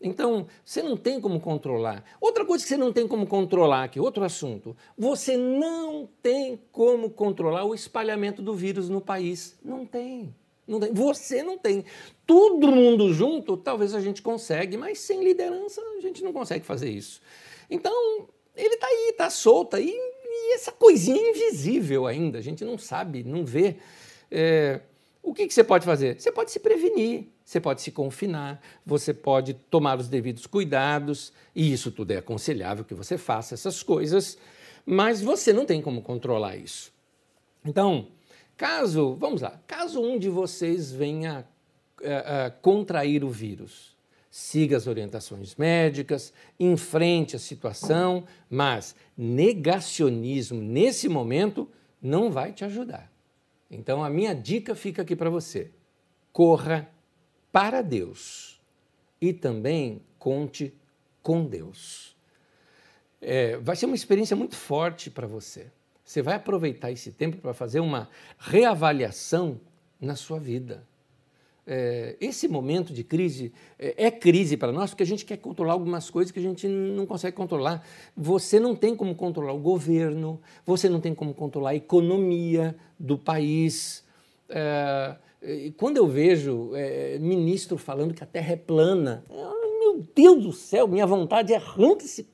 [0.01, 2.05] Então, você não tem como controlar.
[2.21, 7.11] Outra coisa que você não tem como controlar, aqui, outro assunto, você não tem como
[7.11, 9.59] controlar o espalhamento do vírus no país.
[9.65, 10.33] Não tem.
[10.67, 10.93] Não tem.
[10.93, 11.85] Você não tem.
[12.25, 16.91] Todo mundo junto, talvez a gente consegue, mas sem liderança a gente não consegue fazer
[16.91, 17.21] isso.
[17.69, 22.79] Então, ele está aí, está solto aí, e essa coisinha invisível ainda, a gente não
[22.79, 23.77] sabe, não vê.
[24.31, 24.81] É,
[25.23, 26.21] o que, que você pode fazer?
[26.21, 31.73] Você pode se prevenir, você pode se confinar, você pode tomar os devidos cuidados, e
[31.73, 34.37] isso tudo é aconselhável que você faça essas coisas,
[34.85, 36.93] mas você não tem como controlar isso.
[37.65, 38.09] Então,
[38.59, 41.47] Caso, vamos lá, caso um de vocês venha
[42.01, 43.97] uh, uh, contrair o vírus,
[44.29, 51.71] siga as orientações médicas, enfrente a situação, mas negacionismo nesse momento
[52.03, 53.09] não vai te ajudar.
[53.71, 55.71] Então a minha dica fica aqui para você:
[56.33, 56.91] corra
[57.59, 58.61] para Deus
[59.21, 60.73] e também conte
[61.21, 62.17] com Deus.
[63.21, 65.67] É, vai ser uma experiência muito forte para você.
[66.05, 69.61] Você vai aproveitar esse tempo para fazer uma reavaliação
[70.01, 70.87] na sua vida.
[71.67, 75.73] É, esse momento de crise é, é crise para nós porque a gente quer controlar
[75.73, 77.85] algumas coisas que a gente não consegue controlar.
[78.17, 83.19] Você não tem como controlar o governo, você não tem como controlar a economia do
[83.19, 84.05] país.
[84.49, 85.17] É,
[85.77, 90.89] quando eu vejo é, ministro falando que a Terra é plana, meu Deus do céu,
[90.89, 92.29] minha vontade é arranca esse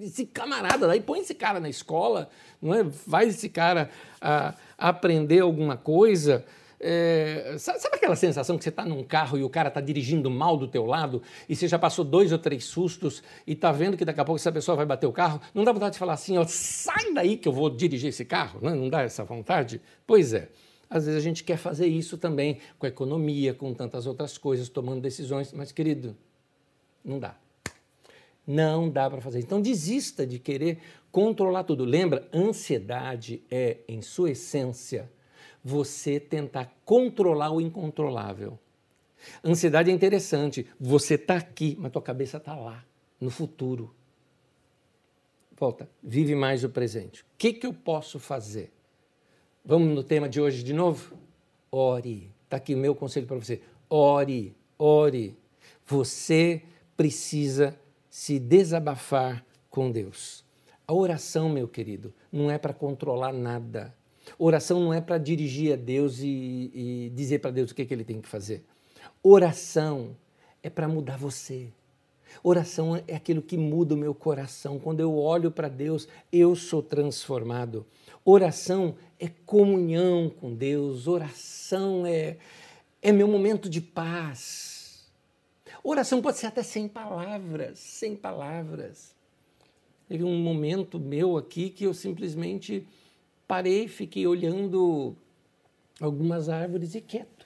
[0.00, 2.28] esse camarada daí, põe esse cara na escola,
[2.60, 2.84] não é?
[2.90, 6.44] faz esse cara a, a aprender alguma coisa.
[6.78, 10.58] É, sabe aquela sensação que você está num carro e o cara está dirigindo mal
[10.58, 14.04] do teu lado e você já passou dois ou três sustos e está vendo que
[14.04, 15.40] daqui a pouco essa pessoa vai bater o carro?
[15.54, 18.60] Não dá vontade de falar assim, ó, sai daí que eu vou dirigir esse carro?
[18.60, 19.80] Não, não dá essa vontade?
[20.06, 20.50] Pois é.
[20.88, 24.68] Às vezes a gente quer fazer isso também com a economia, com tantas outras coisas,
[24.68, 26.16] tomando decisões, mas querido,
[27.04, 27.36] não dá.
[28.46, 29.40] Não dá para fazer.
[29.40, 30.78] Então desista de querer
[31.10, 31.84] controlar tudo.
[31.84, 35.10] Lembra, ansiedade é, em sua essência,
[35.64, 38.56] você tentar controlar o incontrolável.
[39.44, 40.66] Ansiedade é interessante.
[40.78, 42.84] Você está aqui, mas tua cabeça está lá,
[43.20, 43.92] no futuro.
[45.58, 47.22] Volta, vive mais o presente.
[47.22, 48.75] O que, que eu posso fazer?
[49.68, 51.16] Vamos no tema de hoje de novo?
[51.72, 52.30] Ore.
[52.44, 53.60] Está aqui o meu conselho para você.
[53.90, 55.36] Ore, ore.
[55.84, 56.62] Você
[56.96, 57.76] precisa
[58.08, 60.44] se desabafar com Deus.
[60.86, 63.92] A oração, meu querido, não é para controlar nada.
[64.38, 67.92] Oração não é para dirigir a Deus e, e dizer para Deus o que, que
[67.92, 68.64] ele tem que fazer.
[69.20, 70.16] Oração
[70.62, 71.72] é para mudar você.
[72.42, 74.78] Oração é aquilo que muda o meu coração.
[74.78, 77.84] Quando eu olho para Deus, eu sou transformado.
[78.24, 81.06] Oração é comunhão com Deus.
[81.06, 82.36] Oração é,
[83.02, 85.06] é meu momento de paz.
[85.82, 89.14] Oração pode ser até sem palavras, sem palavras.
[90.08, 92.86] Teve um momento meu aqui que eu simplesmente
[93.46, 95.16] parei, fiquei olhando
[96.00, 97.36] algumas árvores e quieto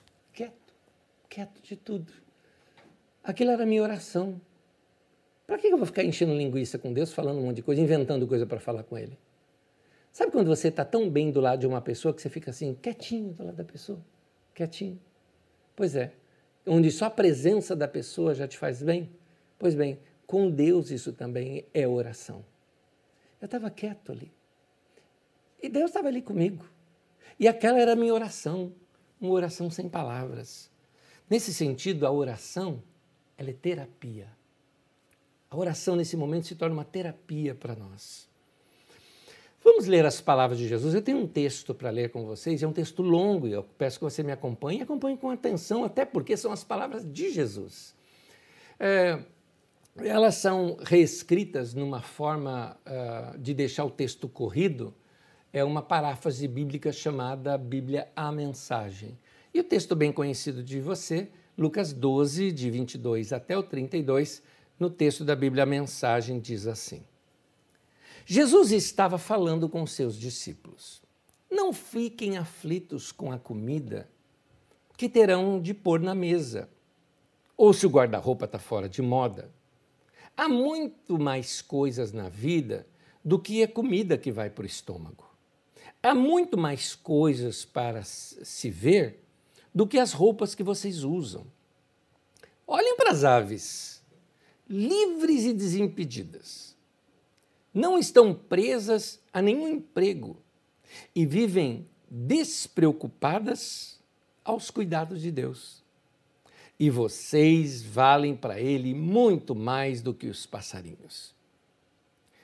[1.30, 2.12] quieto de tudo.
[3.22, 4.40] Aquilo era a minha oração.
[5.46, 8.26] Para que eu vou ficar enchendo linguiça com Deus, falando um monte de coisa, inventando
[8.26, 9.16] coisa para falar com Ele?
[10.12, 12.74] Sabe quando você está tão bem do lado de uma pessoa que você fica assim,
[12.74, 14.00] quietinho do lado da pessoa?
[14.54, 15.00] Quietinho.
[15.76, 16.12] Pois é.
[16.66, 19.10] Onde só a presença da pessoa já te faz bem?
[19.58, 22.44] Pois bem, com Deus isso também é oração.
[23.40, 24.32] Eu estava quieto ali.
[25.62, 26.64] E Deus estava ali comigo.
[27.38, 28.72] E aquela era a minha oração,
[29.20, 30.70] uma oração sem palavras.
[31.28, 32.82] Nesse sentido, a oração
[33.36, 34.28] ela é terapia.
[35.50, 38.29] A oração nesse momento se torna uma terapia para nós.
[39.62, 40.94] Vamos ler as palavras de Jesus.
[40.94, 43.98] Eu tenho um texto para ler com vocês, é um texto longo e eu peço
[43.98, 47.94] que você me acompanhe, acompanhe com atenção, até porque são as palavras de Jesus.
[48.78, 49.18] É,
[49.98, 54.94] elas são reescritas numa forma uh, de deixar o texto corrido,
[55.52, 59.18] é uma paráfrase bíblica chamada Bíblia a Mensagem.
[59.52, 64.42] E o texto bem conhecido de você, Lucas 12, de 22 até o 32,
[64.78, 67.02] no texto da Bíblia a mensagem diz assim:
[68.26, 71.02] Jesus estava falando com seus discípulos.
[71.50, 74.08] Não fiquem aflitos com a comida
[74.96, 76.68] que terão de pôr na mesa,
[77.56, 79.50] ou se o guarda-roupa está fora de moda.
[80.36, 82.86] Há muito mais coisas na vida
[83.24, 85.28] do que a comida que vai para o estômago.
[86.02, 89.22] Há muito mais coisas para se ver
[89.74, 91.46] do que as roupas que vocês usam.
[92.66, 94.02] Olhem para as aves,
[94.68, 96.76] livres e desimpedidas.
[97.72, 100.36] Não estão presas a nenhum emprego
[101.14, 104.00] e vivem despreocupadas
[104.44, 105.84] aos cuidados de Deus.
[106.78, 111.34] E vocês valem para Ele muito mais do que os passarinhos.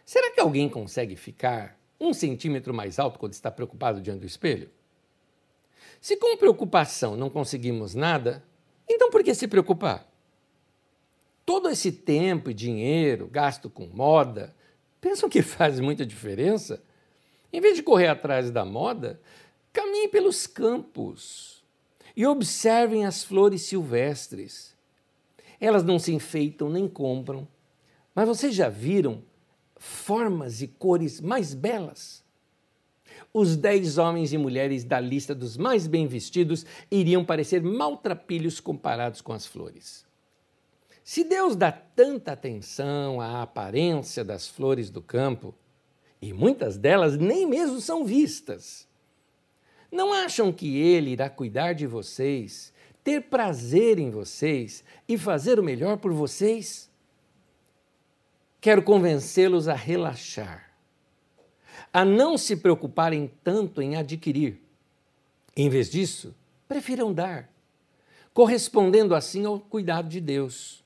[0.04, 4.70] Será que alguém consegue ficar um centímetro mais alto quando está preocupado diante do espelho?
[6.00, 8.44] Se com preocupação não conseguimos nada,
[8.88, 10.06] então por que se preocupar?
[11.44, 14.54] Todo esse tempo e dinheiro gasto com moda,
[15.06, 16.82] pensam que faz muita diferença?
[17.52, 19.20] Em vez de correr atrás da moda,
[19.72, 21.64] caminhem pelos campos
[22.16, 24.74] e observem as flores silvestres.
[25.60, 27.46] Elas não se enfeitam nem compram,
[28.14, 29.22] mas vocês já viram
[29.76, 32.24] formas e cores mais belas?
[33.32, 39.20] os dez homens e mulheres da lista dos mais bem vestidos iriam parecer maltrapilhos comparados
[39.20, 40.06] com as flores.
[41.06, 45.54] Se Deus dá tanta atenção à aparência das flores do campo,
[46.20, 48.88] e muitas delas nem mesmo são vistas,
[49.88, 52.72] não acham que Ele irá cuidar de vocês,
[53.04, 56.90] ter prazer em vocês e fazer o melhor por vocês?
[58.60, 60.72] Quero convencê-los a relaxar
[61.92, 64.60] a não se preocuparem tanto em adquirir.
[65.56, 66.34] Em vez disso,
[66.66, 67.48] prefiram dar,
[68.34, 70.84] correspondendo assim ao cuidado de Deus.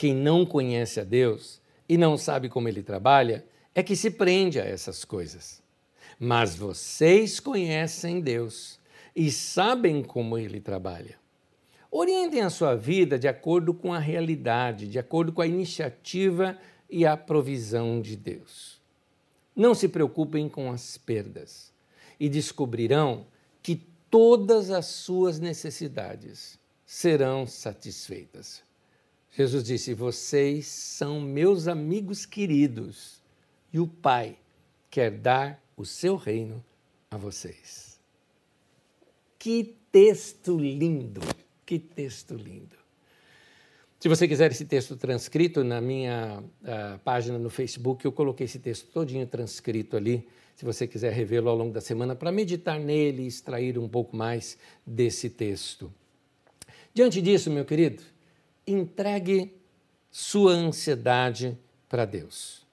[0.00, 3.44] Quem não conhece a Deus e não sabe como ele trabalha
[3.74, 5.62] é que se prende a essas coisas.
[6.18, 8.80] Mas vocês conhecem Deus
[9.14, 11.18] e sabem como ele trabalha.
[11.90, 16.56] Orientem a sua vida de acordo com a realidade, de acordo com a iniciativa
[16.88, 18.80] e a provisão de Deus.
[19.54, 21.74] Não se preocupem com as perdas
[22.18, 23.26] e descobrirão
[23.62, 28.69] que todas as suas necessidades serão satisfeitas.
[29.32, 33.22] Jesus disse: Vocês são meus amigos queridos
[33.72, 34.36] e o Pai
[34.90, 36.64] quer dar o seu reino
[37.10, 38.00] a vocês.
[39.38, 41.20] Que texto lindo!
[41.64, 42.76] Que texto lindo!
[44.00, 48.58] Se você quiser esse texto transcrito, na minha uh, página no Facebook, eu coloquei esse
[48.58, 50.26] texto todinho transcrito ali,
[50.56, 54.16] se você quiser revê-lo ao longo da semana, para meditar nele e extrair um pouco
[54.16, 54.56] mais
[54.86, 55.92] desse texto.
[56.94, 58.02] Diante disso, meu querido,
[58.72, 59.54] entregue
[60.10, 61.56] sua ansiedade
[61.88, 62.66] para Deus.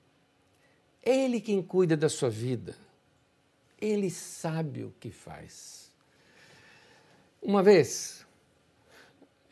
[1.04, 2.76] É Ele quem cuida da sua vida.
[3.80, 5.92] Ele sabe o que faz.
[7.42, 8.26] Uma vez,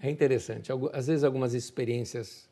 [0.02, 2.50] é interessante, às vezes algumas experiências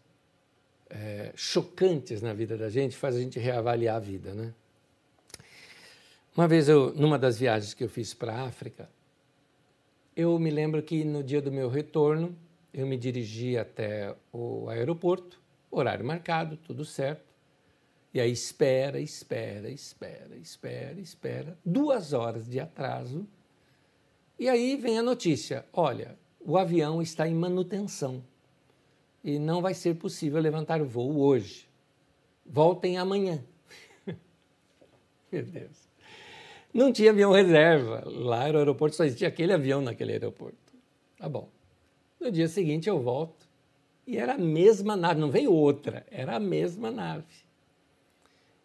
[0.89, 4.53] é, chocantes na vida da gente faz a gente reavaliar a vida, né?
[6.35, 8.89] Uma vez eu, numa das viagens que eu fiz para a África,
[10.15, 12.35] eu me lembro que no dia do meu retorno,
[12.73, 17.33] eu me dirigi até o aeroporto, horário marcado, tudo certo.
[18.13, 23.27] E aí espera, espera, espera, espera, espera, duas horas de atraso.
[24.39, 28.23] E aí vem a notícia: olha, o avião está em manutenção
[29.23, 31.67] e não vai ser possível levantar o voo hoje.
[32.45, 33.43] Voltem amanhã.
[35.31, 35.89] Meu Deus.
[36.73, 38.03] Não tinha avião reserva.
[38.05, 40.57] Lá no aeroporto só existia aquele avião naquele aeroporto.
[41.17, 41.49] Tá bom.
[42.23, 43.45] No dia seguinte eu volto
[44.07, 47.25] e era a mesma nave, não veio outra, era a mesma nave.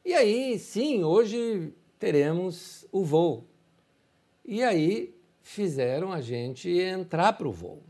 [0.05, 3.49] E aí, sim, hoje teremos o voo.
[4.45, 7.83] E aí fizeram a gente entrar para o voo.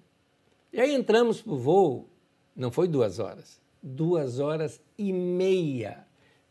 [0.73, 2.09] E aí entramos para o voo,
[2.57, 6.07] não foi duas horas, duas horas e meia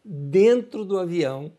[0.06, 1.52] dentro do avião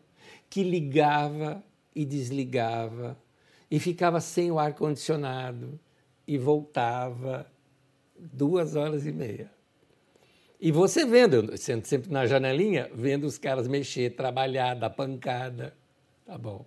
[0.49, 1.61] que ligava
[1.93, 3.21] e desligava
[3.69, 5.77] e ficava sem o ar-condicionado
[6.29, 7.45] e voltava
[8.15, 9.49] duas horas e meia.
[10.61, 15.73] E você vendo, sendo sempre na janelinha, vendo os caras mexer, trabalhar, dar pancada.
[16.25, 16.65] Tá bom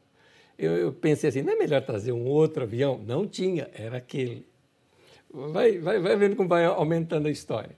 [0.58, 3.00] eu, eu, pensei assim, não é melhor trazer um outro avião?
[3.06, 4.46] Não tinha, era aquele.
[5.32, 7.76] Vai, vai, vai vendo como vai aumentando a história.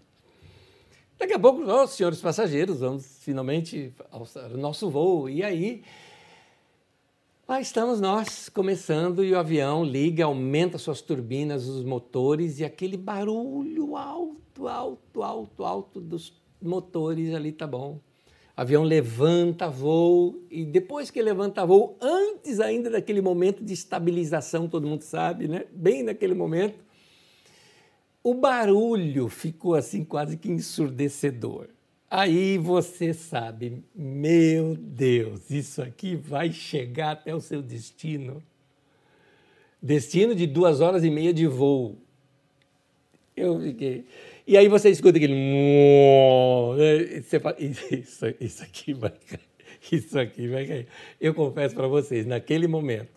[1.18, 4.26] Daqui a pouco, nós, senhores passageiros, vamos finalmente ao
[4.56, 5.28] nosso voo.
[5.28, 5.82] E aí,
[7.46, 12.96] lá estamos nós, começando, e o avião liga, aumenta suas turbinas, os motores, e aquele
[12.96, 18.00] barulho alto, alto, alto, alto dos motores ali, tá bom
[18.56, 24.86] avião levanta voo e depois que levanta voo, antes ainda daquele momento de estabilização, todo
[24.86, 25.64] mundo sabe, né?
[25.72, 26.84] Bem naquele momento,
[28.22, 31.68] o barulho ficou assim quase que ensurdecedor.
[32.16, 38.40] Aí você sabe, meu Deus, isso aqui vai chegar até o seu destino.
[39.82, 41.98] Destino de duas horas e meia de voo.
[43.36, 44.04] Eu fiquei.
[44.46, 45.34] E aí você escuta aquele.
[47.20, 49.40] Você fala, isso, isso aqui vai cair.
[49.90, 50.86] Isso aqui vai cair.
[51.20, 53.10] Eu confesso para vocês, naquele momento,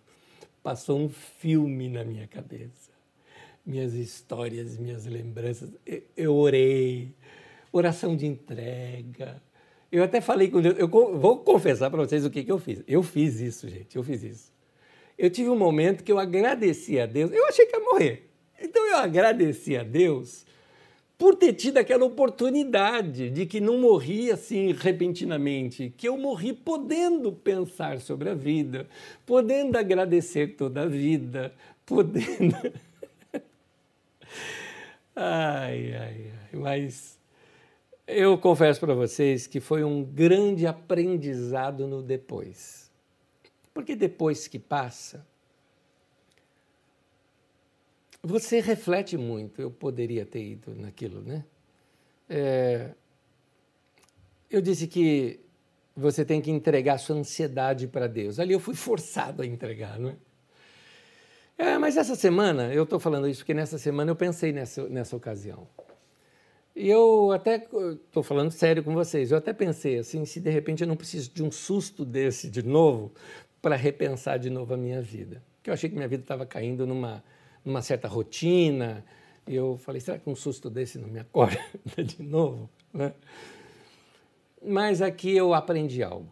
[0.63, 2.89] passou um filme na minha cabeça.
[3.63, 5.69] Minhas histórias, minhas lembranças.
[6.15, 7.13] Eu orei,
[7.71, 9.41] oração de entrega.
[9.91, 12.83] Eu até falei com Deus, eu vou confessar para vocês o que, que eu fiz.
[12.87, 14.51] Eu fiz isso, gente, eu fiz isso.
[15.17, 17.31] Eu tive um momento que eu agradeci a Deus.
[17.31, 18.29] Eu achei que ia morrer.
[18.61, 20.45] Então eu agradeci a Deus
[21.17, 27.31] por ter tido aquela oportunidade de que não morri assim repentinamente, que eu morri podendo
[27.31, 28.87] pensar sobre a vida,
[29.25, 31.53] podendo agradecer toda a vida,
[31.85, 32.55] podendo.
[35.15, 36.59] ai, ai, ai.
[36.59, 37.16] Mas
[38.07, 42.89] eu confesso para vocês que foi um grande aprendizado no depois.
[43.73, 45.27] Porque depois que passa,
[48.23, 49.61] você reflete muito.
[49.61, 51.43] Eu poderia ter ido naquilo, né?
[52.29, 52.91] É,
[54.49, 55.39] eu disse que
[55.95, 58.39] você tem que entregar sua ansiedade para Deus.
[58.39, 60.15] Ali eu fui forçado a entregar, não é?
[61.57, 65.15] é mas essa semana, eu estou falando isso porque nessa semana eu pensei nessa, nessa
[65.15, 65.67] ocasião.
[66.79, 69.31] Eu até estou falando sério com vocês.
[69.31, 72.61] Eu até pensei assim, se de repente eu não preciso de um susto desse de
[72.61, 73.11] novo
[73.59, 76.85] para repensar de novo a minha vida, porque eu achei que minha vida estava caindo
[76.85, 77.23] numa
[77.65, 79.03] numa certa rotina.
[79.47, 81.59] E eu falei, será que um susto desse não me acorda
[81.97, 82.69] de novo?
[82.93, 83.11] Né?
[84.63, 86.29] Mas aqui eu aprendi algo.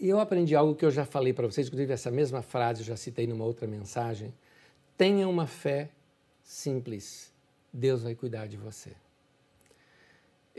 [0.00, 2.86] E eu aprendi algo que eu já falei para vocês, inclusive essa mesma frase eu
[2.86, 4.32] já citei numa outra mensagem.
[4.96, 5.90] Tenha uma fé
[6.40, 7.32] simples.
[7.72, 8.92] Deus vai cuidar de você.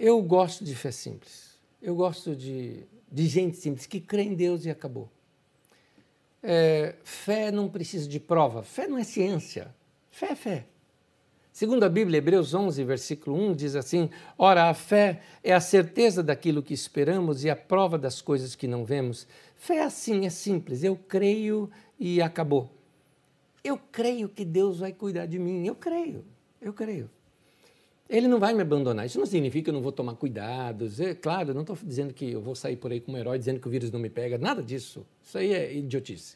[0.01, 1.59] Eu gosto de fé simples.
[1.81, 5.09] Eu gosto de, de gente simples que crê em Deus e acabou.
[6.41, 8.63] É, fé não precisa de prova.
[8.63, 9.75] Fé não é ciência.
[10.09, 10.65] Fé é fé.
[11.51, 16.23] Segundo a Bíblia, Hebreus 11, versículo 1, diz assim: Ora, a fé é a certeza
[16.23, 19.27] daquilo que esperamos e a prova das coisas que não vemos.
[19.57, 20.81] Fé assim, é simples.
[20.81, 21.69] Eu creio
[21.99, 22.71] e acabou.
[23.61, 25.67] Eu creio que Deus vai cuidar de mim.
[25.67, 26.23] Eu creio,
[26.61, 27.09] eu creio.
[28.09, 29.05] Ele não vai me abandonar.
[29.05, 30.99] Isso não significa que eu não vou tomar cuidados.
[30.99, 33.59] É claro, eu não estou dizendo que eu vou sair por aí como herói dizendo
[33.59, 34.37] que o vírus não me pega.
[34.37, 35.05] Nada disso.
[35.23, 36.35] Isso aí é idiotice.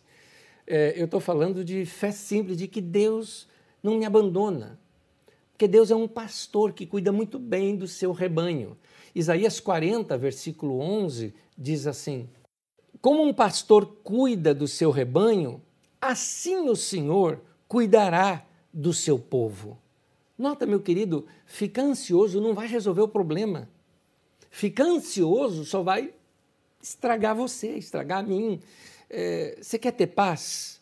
[0.67, 3.47] É, eu estou falando de fé simples, de que Deus
[3.81, 4.79] não me abandona.
[5.51, 8.77] Porque Deus é um pastor que cuida muito bem do seu rebanho.
[9.15, 12.29] Isaías 40, versículo 11, diz assim:
[13.01, 15.59] Como um pastor cuida do seu rebanho,
[15.99, 19.82] assim o Senhor cuidará do seu povo.
[20.37, 23.69] Nota, meu querido, ficar ansioso não vai resolver o problema.
[24.49, 26.13] Ficar ansioso só vai
[26.81, 28.59] estragar você, estragar a mim.
[29.09, 30.81] É, você quer ter paz?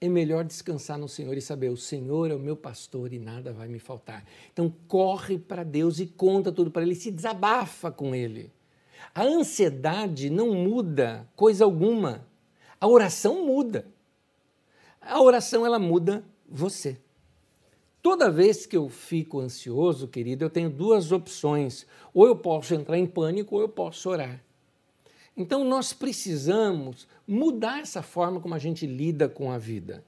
[0.00, 3.52] É melhor descansar no Senhor e saber: o Senhor é o meu pastor e nada
[3.52, 4.24] vai me faltar.
[4.52, 8.50] Então, corre para Deus e conta tudo para Ele, se desabafa com Ele.
[9.14, 12.26] A ansiedade não muda coisa alguma.
[12.80, 13.86] A oração muda.
[15.00, 16.98] A oração ela muda você.
[18.02, 21.86] Toda vez que eu fico ansioso, querido, eu tenho duas opções.
[22.14, 24.42] Ou eu posso entrar em pânico ou eu posso orar.
[25.36, 30.04] Então nós precisamos mudar essa forma como a gente lida com a vida.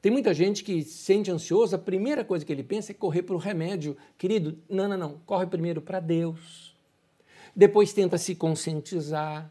[0.00, 3.22] Tem muita gente que se sente ansioso, a primeira coisa que ele pensa é correr
[3.22, 3.96] para o remédio.
[4.16, 5.20] Querido, não, não, não.
[5.26, 6.76] Corre primeiro para Deus.
[7.54, 9.50] Depois tenta se conscientizar.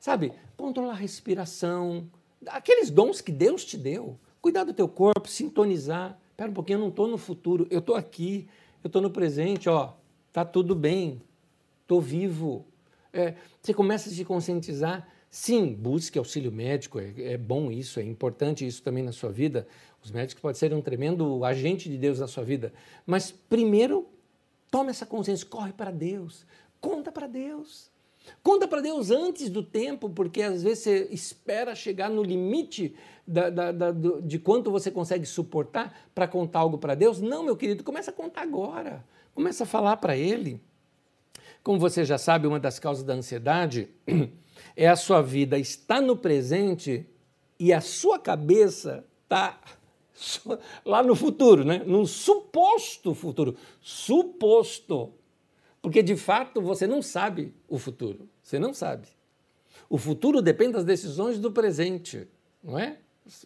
[0.00, 0.32] Sabe?
[0.56, 2.08] Controlar a respiração.
[2.46, 4.18] Aqueles dons que Deus te deu.
[4.40, 6.18] Cuidar do teu corpo, sintonizar.
[6.32, 8.48] Espera um pouquinho, eu não estou no futuro, eu estou aqui,
[8.82, 9.92] eu estou no presente, ó,
[10.32, 11.20] tá tudo bem,
[11.82, 12.66] estou vivo.
[13.12, 15.06] É, você começa a se conscientizar.
[15.30, 19.66] Sim, busque auxílio médico, é, é, bom isso, é importante isso também na sua vida.
[20.02, 22.72] Os médicos podem ser um tremendo agente de Deus na sua vida.
[23.06, 24.08] Mas primeiro,
[24.70, 26.46] tome essa consciência, corre para Deus,
[26.80, 27.91] conta para Deus.
[28.42, 32.94] Conta para Deus antes do tempo, porque às vezes você espera chegar no limite
[33.26, 37.20] da, da, da, de quanto você consegue suportar para contar algo para Deus.
[37.20, 39.04] Não, meu querido, começa a contar agora.
[39.34, 40.60] Começa a falar para Ele.
[41.62, 43.88] Como você já sabe, uma das causas da ansiedade
[44.76, 47.06] é a sua vida estar no presente
[47.58, 49.60] e a sua cabeça está
[50.84, 51.82] lá no futuro, né?
[51.86, 53.56] num suposto futuro.
[53.80, 55.12] Suposto.
[55.82, 58.28] Porque de fato você não sabe o futuro.
[58.40, 59.08] Você não sabe.
[59.90, 62.28] O futuro depende das decisões do presente,
[62.62, 62.98] não é?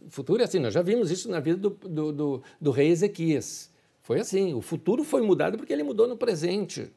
[0.06, 2.88] O futuro é assim, nós já vimos isso na vida do, do, do, do rei
[2.88, 3.70] Ezequias.
[4.02, 6.92] Foi assim, o futuro foi mudado porque ele mudou no presente.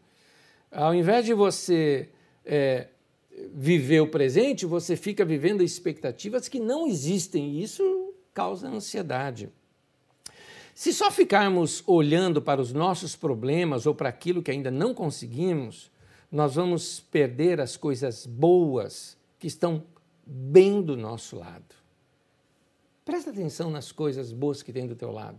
[0.69, 2.09] Ao invés de você
[2.45, 2.87] é,
[3.53, 9.49] viver o presente, você fica vivendo expectativas que não existem isso causa ansiedade.
[10.79, 15.91] Se só ficarmos olhando para os nossos problemas ou para aquilo que ainda não conseguimos,
[16.31, 19.83] nós vamos perder as coisas boas que estão
[20.25, 21.75] bem do nosso lado.
[23.03, 25.37] Presta atenção nas coisas boas que tem do teu lado.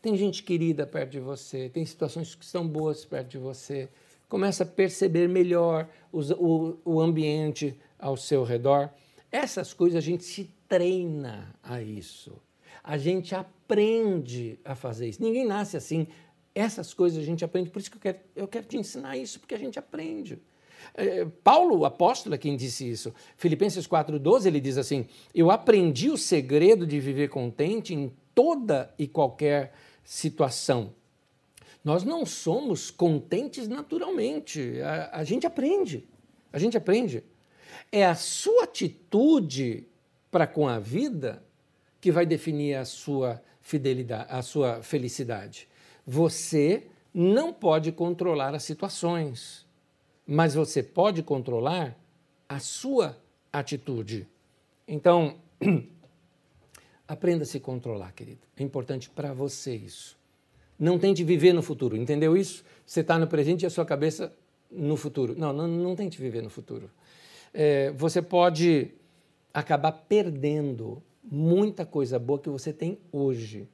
[0.00, 3.88] Tem gente querida perto de você, tem situações que estão boas perto de você.
[4.28, 8.90] Começa a perceber melhor o, o ambiente ao seu redor.
[9.28, 12.40] Essas coisas a gente se treina a isso.
[12.82, 15.22] A gente aprende a fazer isso.
[15.22, 16.06] Ninguém nasce assim.
[16.54, 17.70] Essas coisas a gente aprende.
[17.70, 20.38] Por isso que eu quero, eu quero te ensinar isso, porque a gente aprende.
[20.94, 23.14] É, Paulo, o apóstolo, é quem disse isso.
[23.36, 29.06] Filipenses 4,12, ele diz assim: Eu aprendi o segredo de viver contente em toda e
[29.06, 29.72] qualquer
[30.04, 30.94] situação.
[31.84, 34.80] Nós não somos contentes naturalmente.
[34.82, 36.08] A, a gente aprende.
[36.52, 37.24] A gente aprende.
[37.90, 39.86] É a sua atitude
[40.30, 41.42] para com a vida
[42.02, 45.68] que vai definir a sua fidelidade, a sua felicidade.
[46.04, 49.64] Você não pode controlar as situações,
[50.26, 51.96] mas você pode controlar
[52.48, 53.16] a sua
[53.52, 54.26] atitude.
[54.86, 55.36] Então,
[57.06, 58.40] aprenda a se controlar, querido.
[58.56, 60.18] É importante para você isso.
[60.76, 62.64] Não tente viver no futuro, entendeu isso?
[62.84, 64.34] Você está no presente e a sua cabeça
[64.68, 65.36] no futuro.
[65.38, 66.90] Não, não, não tente viver no futuro.
[67.54, 68.90] É, você pode
[69.54, 73.68] acabar perdendo muita coisa boa que você tem hoje.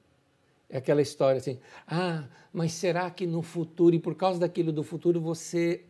[0.69, 4.83] É aquela história assim: ah, mas será que no futuro, e por causa daquilo do
[4.83, 5.85] futuro, você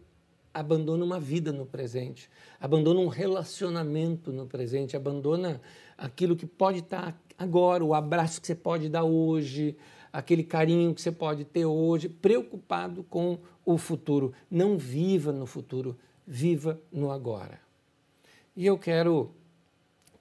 [0.53, 2.31] abandona uma vida no presente,
[2.61, 5.61] abandona um relacionamento no presente, abandona
[5.97, 9.77] aquilo que pode estar agora, o abraço que você pode dar hoje,
[10.13, 14.33] aquele carinho que você pode ter hoje, preocupado com o futuro.
[14.51, 15.97] Não viva no futuro,
[16.27, 17.61] viva no agora.
[18.57, 19.31] E eu quero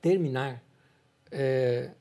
[0.02, 0.64] terminar
[1.32, 1.92] é,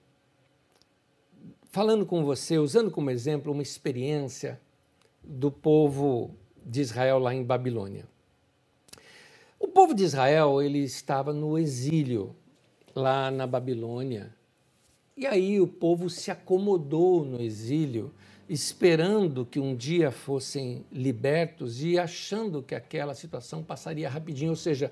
[1.70, 4.60] falando com você, usando como exemplo uma experiência
[5.22, 8.06] do povo de Israel lá em Babilônia.
[9.58, 12.34] O povo de Israel ele estava no exílio
[12.94, 14.34] lá na Babilônia.
[15.16, 18.12] E aí o povo se acomodou no exílio
[18.48, 24.90] esperando que um dia fossem libertos e achando que aquela situação passaria rapidinho, ou seja,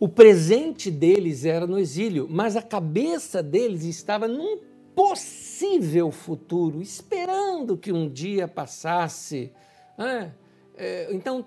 [0.00, 4.58] o presente deles era no exílio, mas a cabeça deles estava num
[4.94, 9.52] possível futuro, esperando que um dia passasse.
[9.96, 10.32] Né?
[10.76, 11.44] É, então,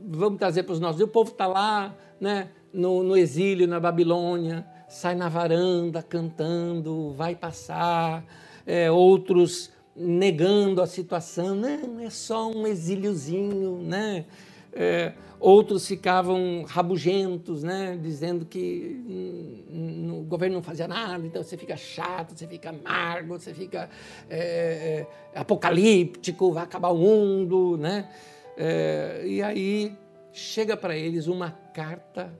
[0.00, 1.00] vamos trazer para os nossos.
[1.00, 7.34] O povo está lá, né, no, no exílio, na Babilônia, sai na varanda cantando, vai
[7.34, 8.24] passar.
[8.66, 14.24] É, outros negando a situação, não, é só um exíliozinho, né?
[14.72, 17.98] É, outros ficavam rabugentos, né?
[18.00, 19.66] dizendo que
[20.10, 23.90] o governo não fazia nada, então você fica chato, você fica amargo, você fica
[24.30, 27.76] é, é, apocalíptico, vai acabar o mundo.
[27.76, 28.08] Né?
[28.56, 29.96] É, e aí
[30.32, 32.32] chega para eles uma carta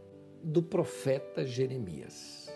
[0.42, 2.50] do profeta Jeremias.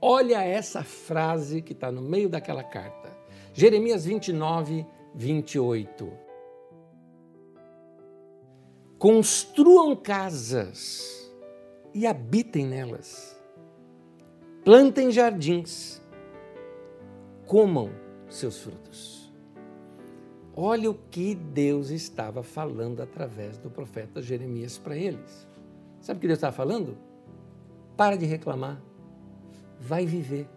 [0.00, 3.16] Olha essa frase que está no meio daquela carta.
[3.54, 6.23] Jeremias 29, 28.
[8.98, 11.32] Construam casas
[11.92, 13.36] e habitem nelas.
[14.64, 16.00] Plantem jardins,
[17.46, 17.90] comam
[18.28, 19.32] seus frutos.
[20.56, 25.48] Olha o que Deus estava falando através do profeta Jeremias para eles.
[26.00, 26.96] Sabe o que Deus estava falando?
[27.96, 28.80] Para de reclamar,
[29.80, 30.48] vai viver.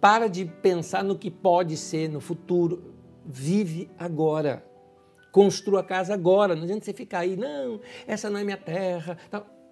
[0.00, 2.94] Para de pensar no que pode ser no futuro.
[3.24, 4.64] Vive agora.
[5.32, 6.54] Construa a casa agora.
[6.54, 9.18] Não adianta você ficar aí, não, essa não é minha terra.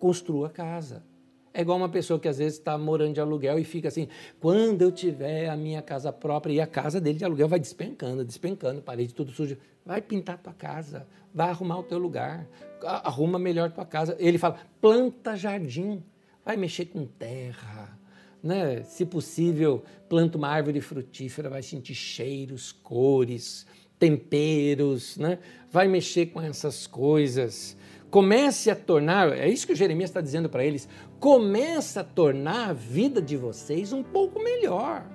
[0.00, 1.04] Construa a casa.
[1.52, 4.08] É igual uma pessoa que às vezes está morando de aluguel e fica assim:
[4.40, 8.24] quando eu tiver a minha casa própria, e a casa dele de aluguel vai despencando,
[8.24, 9.58] despencando, parede tudo sujo.
[9.84, 12.46] Vai pintar tua casa, vai arrumar o teu lugar,
[12.82, 14.16] arruma melhor tua casa.
[14.20, 16.02] Ele fala: planta jardim,
[16.44, 17.98] vai mexer com terra,
[18.40, 18.82] né?
[18.84, 23.66] Se possível, planta uma árvore frutífera, vai sentir cheiros, cores,
[24.00, 25.38] temperos, né?
[25.70, 27.76] vai mexer com essas coisas.
[28.10, 30.88] Comece a tornar, é isso que o Jeremias está dizendo para eles,
[31.20, 35.06] comece a tornar a vida de vocês um pouco melhor.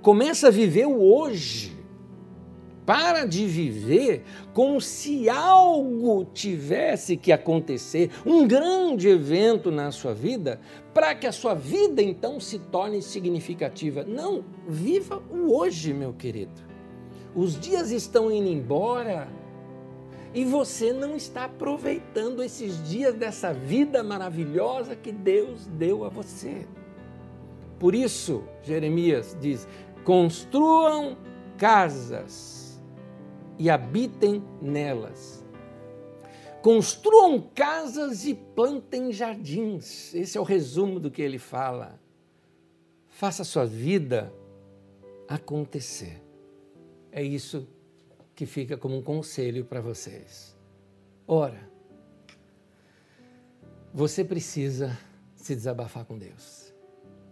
[0.00, 1.80] Comece a viver o hoje.
[2.86, 10.60] Para de viver como se algo tivesse que acontecer, um grande evento na sua vida,
[10.92, 14.02] para que a sua vida então se torne significativa.
[14.02, 16.69] Não, viva o hoje, meu querido.
[17.34, 19.28] Os dias estão indo embora
[20.34, 26.66] e você não está aproveitando esses dias dessa vida maravilhosa que Deus deu a você.
[27.78, 29.66] Por isso, Jeremias diz:
[30.04, 31.16] construam
[31.56, 32.80] casas
[33.58, 35.40] e habitem nelas
[36.62, 40.14] Construam casas e plantem jardins.
[40.14, 41.98] Esse é o resumo do que ele fala.
[43.08, 44.32] Faça a sua vida
[45.26, 46.22] acontecer.
[47.12, 47.66] É isso
[48.34, 50.56] que fica como um conselho para vocês.
[51.26, 51.68] Ora,
[53.92, 54.96] você precisa
[55.34, 56.72] se desabafar com Deus.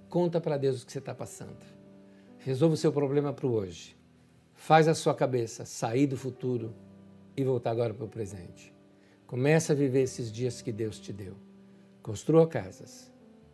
[0.08, 1.64] Conta para Deus o que você está passando.
[2.38, 3.96] Resolva o seu problema para o hoje.
[4.54, 6.74] Faz a sua cabeça sair do futuro
[7.36, 8.74] e voltar agora para o presente.
[9.26, 11.36] Começa a viver esses dias que Deus te deu.
[12.02, 13.12] Construa casas,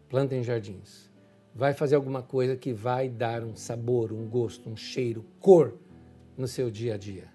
[0.09, 1.11] plantem jardins.
[1.55, 5.75] Vai fazer alguma coisa que vai dar um sabor, um gosto, um cheiro, cor
[6.37, 7.29] no seu dia a dia.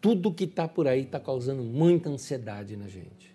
[0.00, 3.32] Tudo que está por aí está causando muita ansiedade na gente.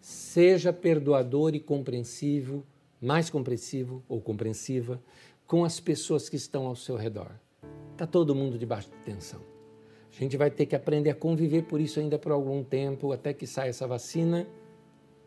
[0.00, 2.66] Seja perdoador e compreensivo,
[3.00, 5.02] mais compreensivo ou compreensiva
[5.46, 7.30] com as pessoas que estão ao seu redor.
[7.92, 9.40] Está todo mundo debaixo de tensão.
[10.10, 13.32] A gente vai ter que aprender a conviver por isso ainda por algum tempo, até
[13.32, 14.46] que saia essa vacina.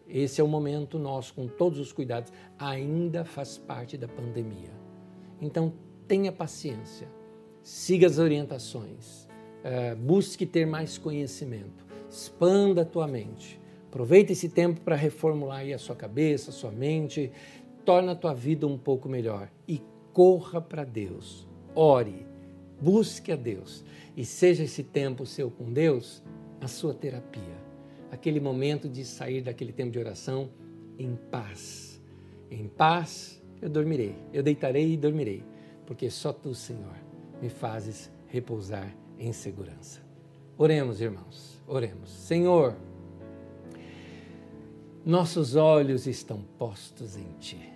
[0.08, 2.32] Esse é o momento nosso, com todos os cuidados.
[2.60, 4.72] Ainda faz parte da pandemia.
[5.42, 5.74] Então,
[6.08, 7.08] tenha paciência,
[7.66, 13.60] siga as orientações, uh, busque ter mais conhecimento, expanda a tua mente.
[13.88, 17.32] Aproveita esse tempo para reformular a sua cabeça, a sua mente,
[17.84, 19.82] torna a tua vida um pouco melhor e
[20.14, 21.48] corra para Deus.
[21.74, 22.28] Ore,
[22.80, 23.84] busque a Deus
[24.16, 26.22] e seja esse tempo seu com Deus
[26.62, 27.66] a sua terapia.
[28.12, 30.52] Aquele momento de sair daquele tempo de oração
[31.00, 32.00] em paz.
[32.52, 35.44] Em paz eu dormirei, eu deitarei e dormirei,
[35.88, 37.05] porque só tu, Senhor,
[37.42, 40.02] me fazes repousar em segurança.
[40.58, 42.10] Oremos, irmãos, oremos.
[42.10, 42.76] Senhor,
[45.06, 47.74] nossos olhos estão postos em Ti.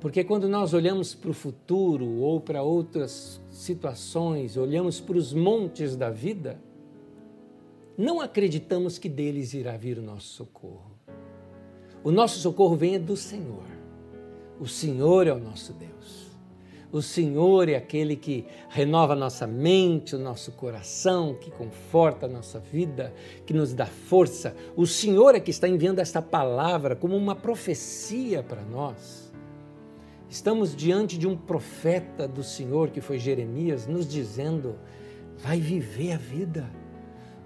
[0.00, 5.96] Porque quando nós olhamos para o futuro ou para outras situações, olhamos para os montes
[5.96, 6.60] da vida,
[7.96, 10.92] não acreditamos que deles irá vir o nosso socorro.
[12.04, 13.64] O nosso socorro vem do Senhor.
[14.60, 16.25] O Senhor é o nosso Deus.
[16.92, 22.60] O Senhor é aquele que renova nossa mente, o nosso coração, que conforta a nossa
[22.60, 23.12] vida,
[23.44, 24.54] que nos dá força.
[24.76, 29.32] O Senhor é que está enviando esta palavra como uma profecia para nós.
[30.28, 34.76] Estamos diante de um profeta do Senhor, que foi Jeremias, nos dizendo:
[35.38, 36.70] vai viver a vida,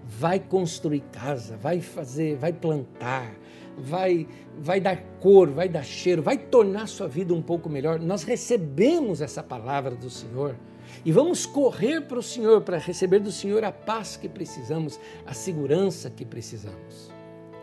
[0.04, 3.34] vai construir casa, vai fazer, vai plantar,
[3.80, 4.26] vai,
[4.58, 7.98] vai dar cor, vai dar cheiro, vai tornar sua vida um pouco melhor.
[7.98, 10.56] Nós recebemos essa palavra do Senhor
[11.04, 15.32] e vamos correr para o Senhor para receber do Senhor a paz que precisamos, a
[15.32, 17.10] segurança que precisamos.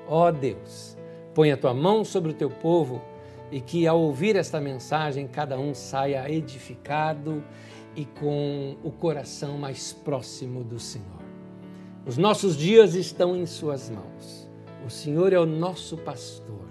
[0.07, 0.97] Ó oh Deus,
[1.34, 3.01] põe a tua mão sobre o teu povo
[3.51, 7.43] e que ao ouvir esta mensagem cada um saia edificado
[7.95, 11.18] e com o coração mais próximo do Senhor.
[12.05, 14.47] Os nossos dias estão em Suas mãos.
[14.86, 16.66] O Senhor é o nosso pastor,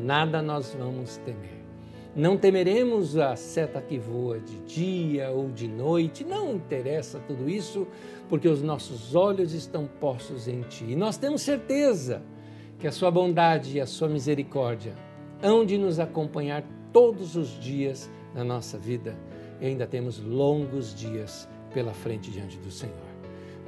[0.00, 1.64] nada nós vamos temer.
[2.14, 7.88] Não temeremos a seta que voa de dia ou de noite, não interessa tudo isso,
[8.28, 10.84] porque os nossos olhos estão postos em Ti.
[10.90, 12.22] E nós temos certeza
[12.78, 14.94] que a Sua bondade e a Sua misericórdia
[15.42, 16.62] hão de nos acompanhar
[16.92, 19.16] todos os dias da nossa vida.
[19.60, 22.94] E ainda temos longos dias pela frente diante do Senhor.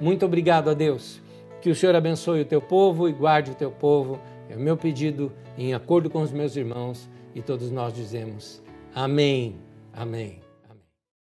[0.00, 1.20] Muito obrigado a Deus
[1.60, 4.18] que o Senhor abençoe o teu povo e guarde o teu povo.
[4.48, 8.62] É o meu pedido, em acordo com os meus irmãos, e todos nós dizemos:
[8.94, 9.56] Amém.
[9.92, 10.45] Amém.